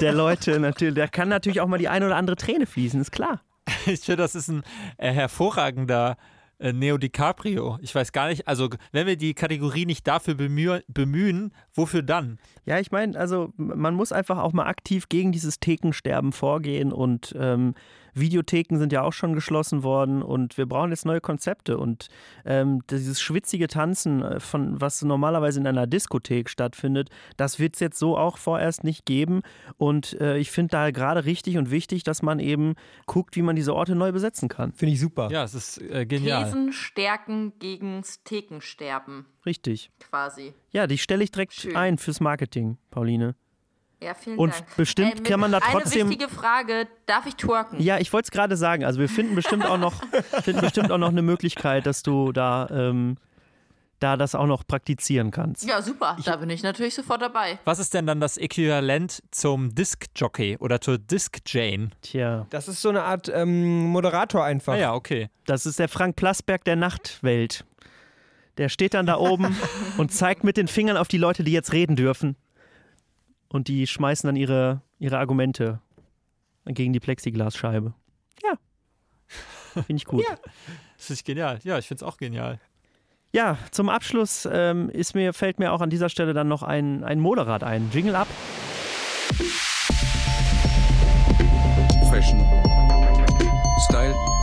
der 0.00 0.12
Leute 0.12 0.58
natürlich, 0.60 0.94
da 0.94 1.06
kann 1.06 1.28
natürlich 1.28 1.60
auch 1.60 1.68
mal 1.68 1.78
die 1.78 1.88
eine 1.88 2.06
oder 2.06 2.16
andere 2.16 2.36
Träne 2.36 2.66
fließen, 2.66 3.00
ist 3.00 3.12
klar. 3.12 3.40
Ich 3.86 4.00
finde, 4.00 4.22
das 4.22 4.34
ist 4.34 4.48
ein 4.48 4.62
äh, 4.96 5.12
hervorragender 5.12 6.16
äh, 6.58 6.72
Neo 6.72 6.98
DiCaprio. 6.98 7.78
Ich 7.82 7.94
weiß 7.94 8.12
gar 8.12 8.28
nicht, 8.28 8.48
also 8.48 8.68
wenn 8.92 9.06
wir 9.06 9.16
die 9.16 9.34
Kategorie 9.34 9.86
nicht 9.86 10.06
dafür 10.06 10.34
bemühen, 10.34 10.82
bemühen 10.88 11.52
wofür 11.74 12.02
dann? 12.02 12.38
Ja, 12.64 12.78
ich 12.78 12.90
meine, 12.90 13.18
also 13.18 13.52
man 13.56 13.94
muss 13.94 14.12
einfach 14.12 14.38
auch 14.38 14.52
mal 14.52 14.66
aktiv 14.66 15.08
gegen 15.08 15.32
dieses 15.32 15.60
Thekensterben 15.60 16.32
vorgehen 16.32 16.92
und 16.92 17.34
ähm, 17.38 17.74
Videotheken 18.16 18.78
sind 18.78 18.92
ja 18.92 19.02
auch 19.02 19.12
schon 19.12 19.34
geschlossen 19.34 19.82
worden 19.82 20.22
und 20.22 20.58
wir 20.58 20.66
brauchen 20.66 20.90
jetzt 20.90 21.06
neue 21.06 21.20
Konzepte 21.20 21.78
und 21.78 22.08
ähm, 22.44 22.82
dieses 22.90 23.20
schwitzige 23.20 23.68
Tanzen, 23.68 24.22
äh, 24.22 24.40
von 24.40 24.80
was 24.80 25.02
normalerweise 25.02 25.60
in 25.60 25.66
einer 25.66 25.86
Diskothek 25.86 26.48
stattfindet, 26.48 27.10
das 27.36 27.58
wird 27.58 27.74
es 27.74 27.80
jetzt 27.80 27.98
so 27.98 28.16
auch 28.16 28.38
vorerst 28.38 28.84
nicht 28.84 29.06
geben 29.06 29.42
und 29.76 30.20
äh, 30.20 30.38
ich 30.38 30.50
finde 30.50 30.72
da 30.72 30.90
gerade 30.90 31.24
richtig 31.24 31.58
und 31.58 31.70
wichtig, 31.70 32.02
dass 32.02 32.22
man 32.22 32.38
eben 32.38 32.74
guckt, 33.06 33.36
wie 33.36 33.42
man 33.42 33.56
diese 33.56 33.74
Orte 33.74 33.94
neu 33.94 34.12
besetzen 34.12 34.48
kann. 34.48 34.72
Finde 34.72 34.94
ich 34.94 35.00
super. 35.00 35.28
Ja, 35.30 35.44
es 35.44 35.54
ist 35.54 35.80
äh, 35.80 36.06
genial. 36.06 36.44
Thesen 36.44 36.72
stärken 36.72 37.52
gegen 37.58 38.02
Thekensterben 38.24 39.26
Richtig. 39.44 39.90
quasi. 40.00 40.54
Ja, 40.70 40.86
die 40.86 40.98
stelle 40.98 41.24
ich 41.24 41.30
direkt 41.30 41.54
Schön. 41.54 41.76
ein 41.76 41.98
fürs 41.98 42.20
Marketing, 42.20 42.78
Pauline. 42.90 43.34
Ja, 44.02 44.12
vielen 44.14 44.38
Und 44.38 44.52
Dank. 44.52 44.76
bestimmt 44.76 45.24
kann 45.24 45.40
man 45.40 45.52
da 45.52 45.60
trotzdem- 45.60 46.02
Eine 46.02 46.10
wichtige 46.10 46.28
Frage, 46.30 46.86
darf 47.06 47.24
ich 47.26 47.34
twerken? 47.36 47.80
Ja, 47.80 47.98
ich 47.98 48.12
wollte 48.12 48.26
es 48.26 48.30
gerade 48.30 48.56
sagen. 48.56 48.84
Also 48.84 49.00
wir 49.00 49.08
finden 49.08 49.34
bestimmt 49.34 49.64
auch 49.64 49.78
noch, 49.78 49.94
finden 50.42 50.60
bestimmt 50.60 50.92
auch 50.92 50.98
noch 50.98 51.08
eine 51.08 51.22
Möglichkeit, 51.22 51.86
dass 51.86 52.02
du 52.02 52.32
da 52.32 52.68
ähm, 52.70 53.16
da 53.98 54.18
das 54.18 54.34
auch 54.34 54.44
noch 54.46 54.66
praktizieren 54.66 55.30
kannst. 55.30 55.64
Ja, 55.66 55.80
super. 55.80 56.18
Da 56.22 56.36
bin 56.36 56.50
ich 56.50 56.62
natürlich 56.62 56.94
sofort 56.94 57.22
dabei. 57.22 57.58
Was 57.64 57.78
ist 57.78 57.94
denn 57.94 58.06
dann 58.06 58.20
das 58.20 58.36
Äquivalent 58.36 59.22
zum 59.30 59.74
Disc-Jockey 59.74 60.58
oder 60.60 60.82
zur 60.82 60.98
Disc-Jane? 60.98 61.88
Tja, 62.02 62.46
Das 62.50 62.68
ist 62.68 62.82
so 62.82 62.90
eine 62.90 63.04
Art 63.04 63.30
ähm, 63.32 63.86
Moderator 63.86 64.44
einfach. 64.44 64.74
Ah 64.74 64.76
ja, 64.76 64.94
okay. 64.94 65.30
das 65.46 65.64
ist 65.64 65.78
der 65.78 65.88
Frank 65.88 66.16
Plasberg 66.16 66.62
der 66.64 66.76
Nachtwelt. 66.76 67.64
Der 68.58 68.68
steht 68.68 68.92
dann 68.92 69.06
da 69.06 69.16
oben 69.16 69.56
und 69.96 70.12
zeigt 70.12 70.44
mit 70.44 70.58
den 70.58 70.68
Fingern 70.68 70.98
auf 70.98 71.08
die 71.08 71.18
Leute, 71.18 71.42
die 71.42 71.52
jetzt 71.52 71.72
reden 71.72 71.96
dürfen. 71.96 72.36
Und 73.48 73.68
die 73.68 73.86
schmeißen 73.86 74.26
dann 74.28 74.36
ihre, 74.36 74.82
ihre 74.98 75.18
Argumente 75.18 75.80
gegen 76.64 76.92
die 76.92 77.00
Plexiglasscheibe. 77.00 77.94
Ja. 78.42 78.58
Finde 79.74 79.96
ich 79.96 80.04
gut. 80.04 80.24
Ja. 80.28 80.36
Das 80.96 81.10
ist 81.10 81.24
genial. 81.24 81.58
Ja, 81.62 81.78
ich 81.78 81.86
finde 81.86 82.04
es 82.04 82.08
auch 82.08 82.16
genial. 82.16 82.58
Ja, 83.32 83.58
zum 83.70 83.88
Abschluss 83.88 84.48
ähm, 84.50 84.88
ist 84.90 85.14
mir, 85.14 85.32
fällt 85.34 85.58
mir 85.58 85.72
auch 85.72 85.80
an 85.80 85.90
dieser 85.90 86.08
Stelle 86.08 86.32
dann 86.32 86.48
noch 86.48 86.62
ein, 86.62 87.04
ein 87.04 87.20
Moderat 87.20 87.62
ein. 87.62 87.90
Jingle 87.92 88.16
ab. 88.16 88.28
Fashion. 92.10 92.40
Style. 93.88 94.35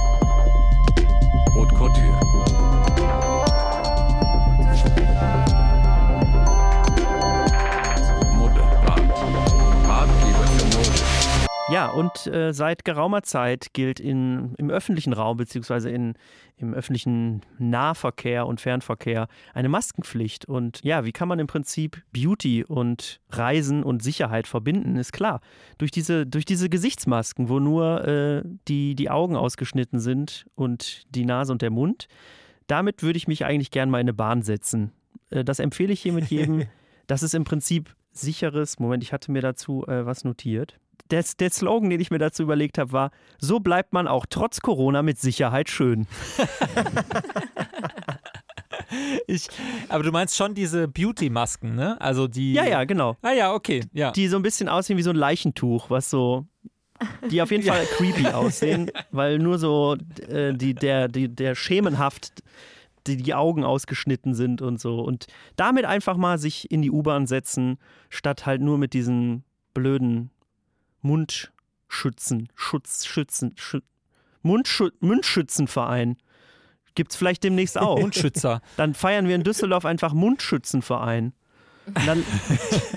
Ja, 11.84 11.89
und 11.89 12.28
äh, 12.28 12.54
seit 12.54 12.86
geraumer 12.86 13.24
Zeit 13.24 13.74
gilt 13.74 14.00
in, 14.00 14.56
im 14.58 14.69
öffentlichen 14.69 15.12
Raum 15.12 15.36
beziehungsweise 15.36 15.89
in, 15.89 16.13
im 16.56 16.74
öffentlichen 16.74 17.41
Nahverkehr 17.58 18.48
und 18.48 18.62
Fernverkehr 18.62 19.28
eine 19.54 19.67
Maskenpflicht. 19.67 20.46
Und 20.46 20.80
ja, 20.86 21.04
wie 21.04 21.12
kann 21.12 21.28
man 21.28 21.39
im 21.39 21.48
Prinzip 21.48 22.02
Beauty 22.13 22.63
und 22.63 23.19
Reisen 23.32 23.84
und 23.84 24.02
Sicherheit 24.02 24.48
verbinden, 24.48 24.96
ist 24.96 25.12
klar. 25.12 25.41
Durch 25.78 25.91
diese, 25.91 26.26
durch 26.26 26.46
diese 26.46 26.69
Gesichtsmasken, 26.69 27.50
wo 27.50 27.60
nur 27.60 28.08
äh, 28.08 28.43
die, 28.69 28.96
die 28.96 29.10
Augen 29.10 29.36
ausgeschnitten 29.36 30.00
sind 30.00 30.46
und 30.56 31.04
die 31.13 31.26
Nase 31.26 31.52
und 31.52 31.62
der 31.62 31.72
Mund. 31.72 32.08
Damit 32.67 33.04
würde 33.04 33.17
ich 33.17 33.28
mich 33.28 33.43
eigentlich 33.43 33.72
gern 33.72 33.89
mal 33.89 34.00
in 34.00 34.06
eine 34.06 34.13
Bahn 34.13 34.41
setzen. 34.41 34.93
Äh, 35.32 35.43
das 35.43 35.60
empfehle 35.60 35.91
ich 35.91 36.02
hiermit 36.02 36.28
jedem. 36.28 36.63
Das 37.06 37.22
ist 37.22 37.36
im 37.36 37.43
Prinzip 37.43 37.93
sicheres. 38.13 38.80
Moment, 38.80 39.04
ich 39.04 39.12
hatte 39.12 39.30
mir 39.30 39.41
dazu 39.41 39.86
äh, 39.88 40.06
was 40.06 40.24
notiert. 40.24 40.80
Der, 41.12 41.23
der 41.39 41.49
Slogan, 41.49 41.89
den 41.89 41.99
ich 41.99 42.12
mir 42.12 42.17
dazu 42.17 42.43
überlegt 42.43 42.77
habe, 42.77 42.91
war: 42.91 43.12
So 43.39 43.60
bleibt 43.60 43.93
man 43.93 44.08
auch 44.08 44.25
trotz 44.29 44.62
Corona 44.62 45.01
mit 45.03 45.19
Sicherheit 45.19 45.69
schön. 45.69 46.08
Ich, 49.27 49.47
aber 49.89 50.03
du 50.03 50.12
meinst 50.12 50.36
schon 50.36 50.53
diese 50.53 50.88
Beauty-Masken, 50.88 51.75
ne? 51.75 51.99
Also 51.99 52.27
die. 52.27 52.53
Ja, 52.53 52.65
ja, 52.65 52.84
genau. 52.84 53.17
Ah 53.21 53.32
ja, 53.32 53.53
okay. 53.53 53.84
Ja. 53.93 54.12
Die 54.12 54.27
so 54.27 54.36
ein 54.36 54.41
bisschen 54.41 54.69
aussehen 54.69 54.97
wie 54.97 55.03
so 55.03 55.10
ein 55.10 55.15
Leichentuch, 55.15 55.89
was 55.89 56.10
so. 56.10 56.45
Die 57.29 57.41
auf 57.41 57.51
jeden 57.51 57.63
Fall 57.63 57.86
creepy 57.97 58.27
aussehen, 58.34 58.91
weil 59.12 59.39
nur 59.39 59.58
so 59.58 59.97
äh, 60.29 60.53
die, 60.53 60.73
der, 60.73 61.08
die, 61.08 61.27
der 61.27 61.56
schemenhaft 61.56 62.43
die, 63.08 63.17
die 63.17 63.34
Augen 63.34 63.63
ausgeschnitten 63.63 64.34
sind 64.34 64.62
und 64.62 64.79
so. 64.79 65.01
Und 65.01 65.27
damit 65.56 65.86
einfach 65.86 66.15
mal 66.15 66.38
sich 66.38 66.71
in 66.71 66.82
die 66.82 66.91
U-Bahn 66.91 67.27
setzen, 67.27 67.77
statt 68.10 68.45
halt 68.45 68.62
nur 68.62 68.77
mit 68.77 68.93
diesen 68.93 69.43
blöden 69.73 70.29
Mundschützen, 71.03 72.49
Schutz, 72.55 73.05
Schützen, 73.05 73.53
Schü 73.57 73.79
Mundschü 74.41 74.89
Mundschützenverein. 74.99 76.17
Gibt's 76.95 77.15
vielleicht 77.15 77.43
demnächst 77.43 77.77
auch. 77.77 77.99
Mundschützer. 77.99 78.61
Dann 78.77 78.93
feiern 78.93 79.27
wir 79.27 79.35
in 79.35 79.43
Düsseldorf 79.43 79.85
einfach 79.85 80.13
Mundschützenverein. 80.13 81.33
Und 81.85 82.07
Dann, 82.07 82.23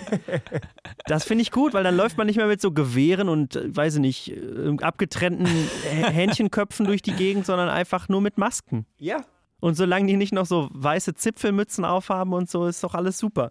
das 1.06 1.24
finde 1.24 1.42
ich 1.42 1.50
gut, 1.50 1.74
weil 1.74 1.82
dann 1.82 1.96
läuft 1.96 2.16
man 2.18 2.26
nicht 2.28 2.36
mehr 2.36 2.46
mit 2.46 2.60
so 2.60 2.70
Gewehren 2.72 3.28
und, 3.28 3.56
äh, 3.56 3.74
weiß 3.76 3.94
ich 3.96 4.00
nicht, 4.00 4.28
äh, 4.30 4.76
abgetrennten 4.80 5.46
Hä- 5.46 6.10
Hähnchenköpfen 6.10 6.86
durch 6.86 7.02
die 7.02 7.12
Gegend, 7.12 7.46
sondern 7.46 7.68
einfach 7.68 8.08
nur 8.08 8.20
mit 8.20 8.38
Masken. 8.38 8.86
Ja. 8.98 9.24
Und 9.66 9.74
solange 9.74 10.06
die 10.06 10.16
nicht 10.16 10.32
noch 10.32 10.46
so 10.46 10.68
weiße 10.74 11.14
Zipfelmützen 11.14 11.84
aufhaben 11.84 12.32
und 12.34 12.48
so, 12.48 12.66
ist 12.66 12.84
doch 12.84 12.94
alles 12.94 13.18
super. 13.18 13.50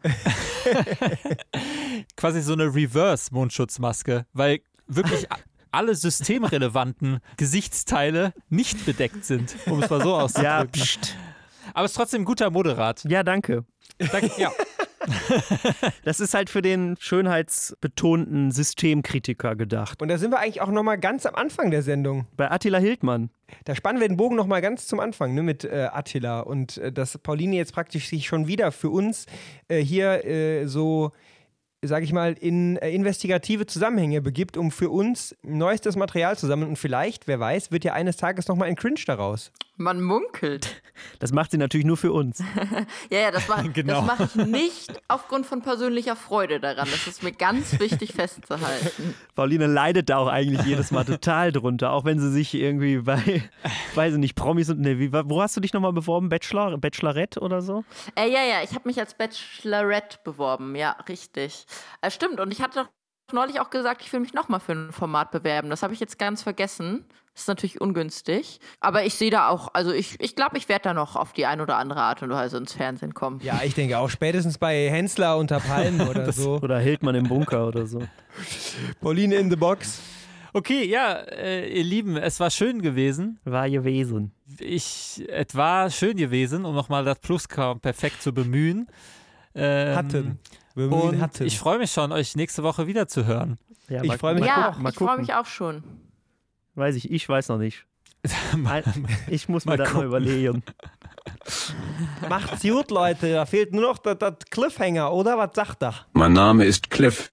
Quasi 2.15 2.41
so 2.41 2.54
eine 2.54 2.73
Reverse-Mundschutzmaske, 2.73 4.25
weil 4.32 4.62
wirklich 4.88 5.28
alle 5.71 5.93
systemrelevanten 5.93 7.19
Gesichtsteile 7.36 8.34
nicht 8.47 8.86
bedeckt 8.86 9.25
sind, 9.25 9.58
um 9.65 9.84
es 9.84 9.89
mal 9.89 10.01
so 10.01 10.15
auszudrücken. 10.15 10.45
Ja, 10.45 10.63
pst. 10.63 11.17
Aber 11.73 11.84
es 11.84 11.91
ist 11.91 11.97
trotzdem 11.97 12.21
ein 12.21 12.25
guter 12.25 12.49
Moderat. 12.49 13.04
Ja, 13.04 13.21
danke. 13.21 13.65
Danke, 13.97 14.32
ja. 14.38 14.54
Das 16.03 16.19
ist 16.19 16.33
halt 16.33 16.49
für 16.49 16.61
den 16.61 16.95
schönheitsbetonten 16.99 18.51
Systemkritiker 18.51 19.55
gedacht. 19.55 20.01
Und 20.01 20.07
da 20.07 20.17
sind 20.17 20.31
wir 20.31 20.39
eigentlich 20.39 20.61
auch 20.61 20.69
nochmal 20.69 20.97
ganz 20.97 21.25
am 21.25 21.35
Anfang 21.35 21.71
der 21.71 21.81
Sendung. 21.81 22.27
Bei 22.37 22.51
Attila 22.51 22.77
Hildmann. 22.77 23.29
Da 23.65 23.75
spannen 23.75 23.99
wir 23.99 24.07
den 24.07 24.17
Bogen 24.17 24.35
nochmal 24.35 24.61
ganz 24.61 24.87
zum 24.87 24.99
Anfang 24.99 25.33
ne, 25.33 25.43
mit 25.43 25.63
äh, 25.63 25.89
Attila 25.91 26.41
und 26.41 26.77
äh, 26.77 26.91
dass 26.91 27.17
Pauline 27.17 27.55
jetzt 27.55 27.73
praktisch 27.73 28.09
sich 28.09 28.27
schon 28.27 28.47
wieder 28.47 28.71
für 28.71 28.89
uns 28.89 29.25
äh, 29.67 29.79
hier 29.79 30.25
äh, 30.25 30.65
so, 30.65 31.11
sage 31.81 32.05
ich 32.05 32.13
mal, 32.13 32.33
in 32.33 32.77
äh, 32.77 32.91
investigative 32.91 33.65
Zusammenhänge 33.65 34.21
begibt, 34.21 34.57
um 34.57 34.71
für 34.71 34.89
uns 34.89 35.35
neuestes 35.43 35.95
Material 35.95 36.37
zu 36.37 36.47
sammeln. 36.47 36.69
Und 36.69 36.77
vielleicht, 36.77 37.27
wer 37.27 37.39
weiß, 37.39 37.71
wird 37.71 37.83
ja 37.83 37.93
eines 37.93 38.17
Tages 38.17 38.47
nochmal 38.47 38.67
ein 38.67 38.75
Cringe 38.75 39.01
daraus. 39.05 39.51
Man 39.77 40.01
munkelt. 40.01 40.81
Das 41.19 41.33
macht 41.33 41.51
sie 41.51 41.57
natürlich 41.57 41.85
nur 41.85 41.97
für 41.97 42.13
uns. 42.13 42.41
Ja, 43.09 43.19
ja, 43.19 43.31
das, 43.31 43.49
war, 43.49 43.61
Genau. 43.73 44.05
das 44.05 44.05
mache 44.05 44.23
ich 44.23 44.47
nicht 44.47 44.93
aufgrund 45.09 45.45
von 45.45 45.61
persönlicher 45.61 46.15
Freude 46.15 46.59
daran. 46.61 46.88
Das 46.89 47.05
ist 47.07 47.21
mir 47.21 47.33
ganz 47.33 47.77
wichtig 47.79 48.13
festzuhalten. 48.13 49.13
Pauline 49.35 49.67
leidet 49.67 50.09
da 50.09 50.17
auch 50.17 50.27
eigentlich 50.27 50.65
jedes 50.65 50.91
Mal 50.91 51.03
total 51.03 51.51
drunter, 51.51 51.91
auch 51.91 52.05
wenn 52.05 52.19
sie 52.19 52.31
sich 52.31 52.53
irgendwie 52.53 52.99
bei, 52.99 53.43
weiß 53.95 54.13
ich 54.13 54.19
nicht, 54.19 54.35
Promis 54.35 54.69
und, 54.69 54.79
ne, 54.79 54.99
wie, 54.99 55.11
wo 55.11 55.41
hast 55.41 55.57
du 55.57 55.61
dich 55.61 55.73
nochmal 55.73 55.93
beworben? 55.93 56.29
Bachelor, 56.29 56.77
Bachelorette 56.77 57.41
oder 57.41 57.61
so? 57.61 57.83
Äh, 58.15 58.29
ja, 58.31 58.43
ja, 58.43 58.63
ich 58.63 58.73
habe 58.73 58.88
mich 58.88 58.99
als 58.99 59.13
Bachelorette 59.15 60.19
beworben. 60.23 60.75
Ja, 60.75 60.91
richtig. 61.09 61.65
Äh, 62.01 62.09
stimmt. 62.09 62.39
Und 62.39 62.51
ich 62.51 62.61
hatte 62.61 62.79
doch 62.83 62.89
neulich 63.33 63.59
auch 63.59 63.69
gesagt, 63.69 64.01
ich 64.01 64.11
will 64.13 64.19
mich 64.19 64.33
nochmal 64.33 64.59
für 64.59 64.73
ein 64.73 64.91
Format 64.91 65.31
bewerben. 65.31 65.69
Das 65.69 65.83
habe 65.83 65.93
ich 65.93 65.99
jetzt 65.99 66.19
ganz 66.19 66.43
vergessen. 66.43 67.05
Das 67.33 67.43
ist 67.43 67.47
natürlich 67.49 67.81
ungünstig. 67.81 68.59
Aber 68.79 69.03
ich 69.03 69.15
sehe 69.15 69.29
da 69.29 69.49
auch, 69.49 69.69
also 69.73 69.91
ich 69.91 70.11
glaube, 70.11 70.23
ich, 70.25 70.35
glaub, 70.35 70.57
ich 70.57 70.69
werde 70.69 70.83
da 70.83 70.93
noch 70.93 71.17
auf 71.17 71.33
die 71.33 71.45
eine 71.45 71.63
oder 71.63 71.77
andere 71.77 72.01
Art 72.01 72.23
und 72.23 72.29
Weise 72.29 72.57
ins 72.57 72.73
Fernsehen 72.73 73.13
kommen. 73.13 73.41
Ja, 73.43 73.61
ich 73.63 73.73
denke 73.73 73.97
auch 73.99 74.09
spätestens 74.09 74.57
bei 74.57 74.89
Hensler 74.89 75.38
unter 75.38 75.59
Palmen 75.59 76.01
oder 76.07 76.31
so. 76.31 76.59
Oder 76.61 76.79
Hildmann 76.79 77.15
im 77.15 77.27
Bunker 77.27 77.67
oder 77.67 77.88
so. 77.88 78.01
Pauline 79.01 79.35
in 79.35 79.49
the 79.49 79.57
Box. 79.57 79.99
Okay, 80.53 80.85
ja, 80.85 81.15
äh, 81.15 81.67
ihr 81.67 81.83
Lieben, 81.83 82.15
es 82.15 82.39
war 82.39 82.49
schön 82.49 82.81
gewesen. 82.81 83.39
War 83.43 83.69
gewesen. 83.69 84.31
Ich, 84.57 85.21
es 85.27 85.53
war 85.53 85.89
schön 85.89 86.15
gewesen, 86.15 86.63
um 86.63 86.73
nochmal 86.73 87.03
das 87.03 87.19
Plusquam 87.19 87.81
perfekt 87.81 88.21
zu 88.21 88.33
bemühen. 88.33 88.88
Ähm, 89.53 89.95
Hatten. 89.97 90.39
Und 90.75 91.21
hatten. 91.21 91.45
ich 91.45 91.57
freue 91.57 91.77
mich 91.79 91.91
schon, 91.91 92.11
euch 92.11 92.35
nächste 92.35 92.61
Woche 92.63 92.85
wieder 92.88 93.07
zu 93.07 93.25
hören. 93.25 93.57
Ja, 93.88 94.01
Ich 94.01 94.07
mal- 94.09 94.17
freu 94.17 94.33
mich 94.33 94.41
mal 94.41 94.47
Ja, 94.47 94.67
gucken, 94.67 94.83
mal 94.83 94.89
ich 94.89 94.95
freue 94.95 95.07
gucken. 95.09 95.21
mich 95.21 95.33
auch 95.33 95.45
schon. 95.45 95.83
Weiß 96.75 96.95
ich, 96.95 97.09
ich 97.11 97.27
weiß 97.29 97.47
noch 97.49 97.57
nicht. 97.57 97.85
Mal- 98.57 98.83
Ich 99.29 99.47
muss 99.47 99.65
mal 99.65 99.73
mir 99.77 99.83
das 99.83 99.91
gucken. 99.91 100.07
überlegen. 100.07 100.63
Macht's 102.29 102.63
gut, 102.63 102.89
Leute. 102.91 103.31
Da 103.31 103.45
fehlt 103.45 103.71
nur 103.71 103.83
noch 103.83 103.97
das, 103.99 104.17
das 104.17 104.33
Cliffhanger, 104.49 105.13
oder? 105.13 105.38
Was 105.38 105.51
sagt 105.53 105.83
er? 105.83 105.93
Mein 106.13 106.33
Name 106.33 106.65
ist 106.65 106.89
Cliff. 106.89 107.31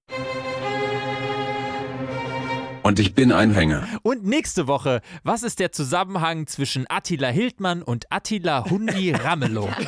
Und 2.83 2.99
ich 2.99 3.15
bin 3.15 3.31
ein 3.31 3.51
Hänger. 3.53 3.87
Und 4.03 4.23
nächste 4.25 4.67
Woche, 4.67 5.01
was 5.23 5.41
ist 5.43 5.59
der 5.59 5.71
Zusammenhang 5.71 6.47
zwischen 6.47 6.85
Attila 6.89 7.29
Hildmann 7.29 7.81
und 7.81 8.05
Attila 8.11 8.69
Hundi 8.69 9.11
Ramelow? 9.13 9.69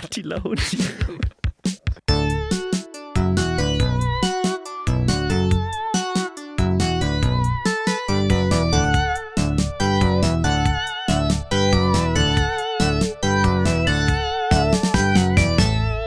Attila 0.00 0.40
Hundi. 0.44 0.78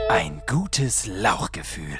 Ein 0.08 0.42
gutes 0.46 1.06
Lauchgefühl. 1.06 1.98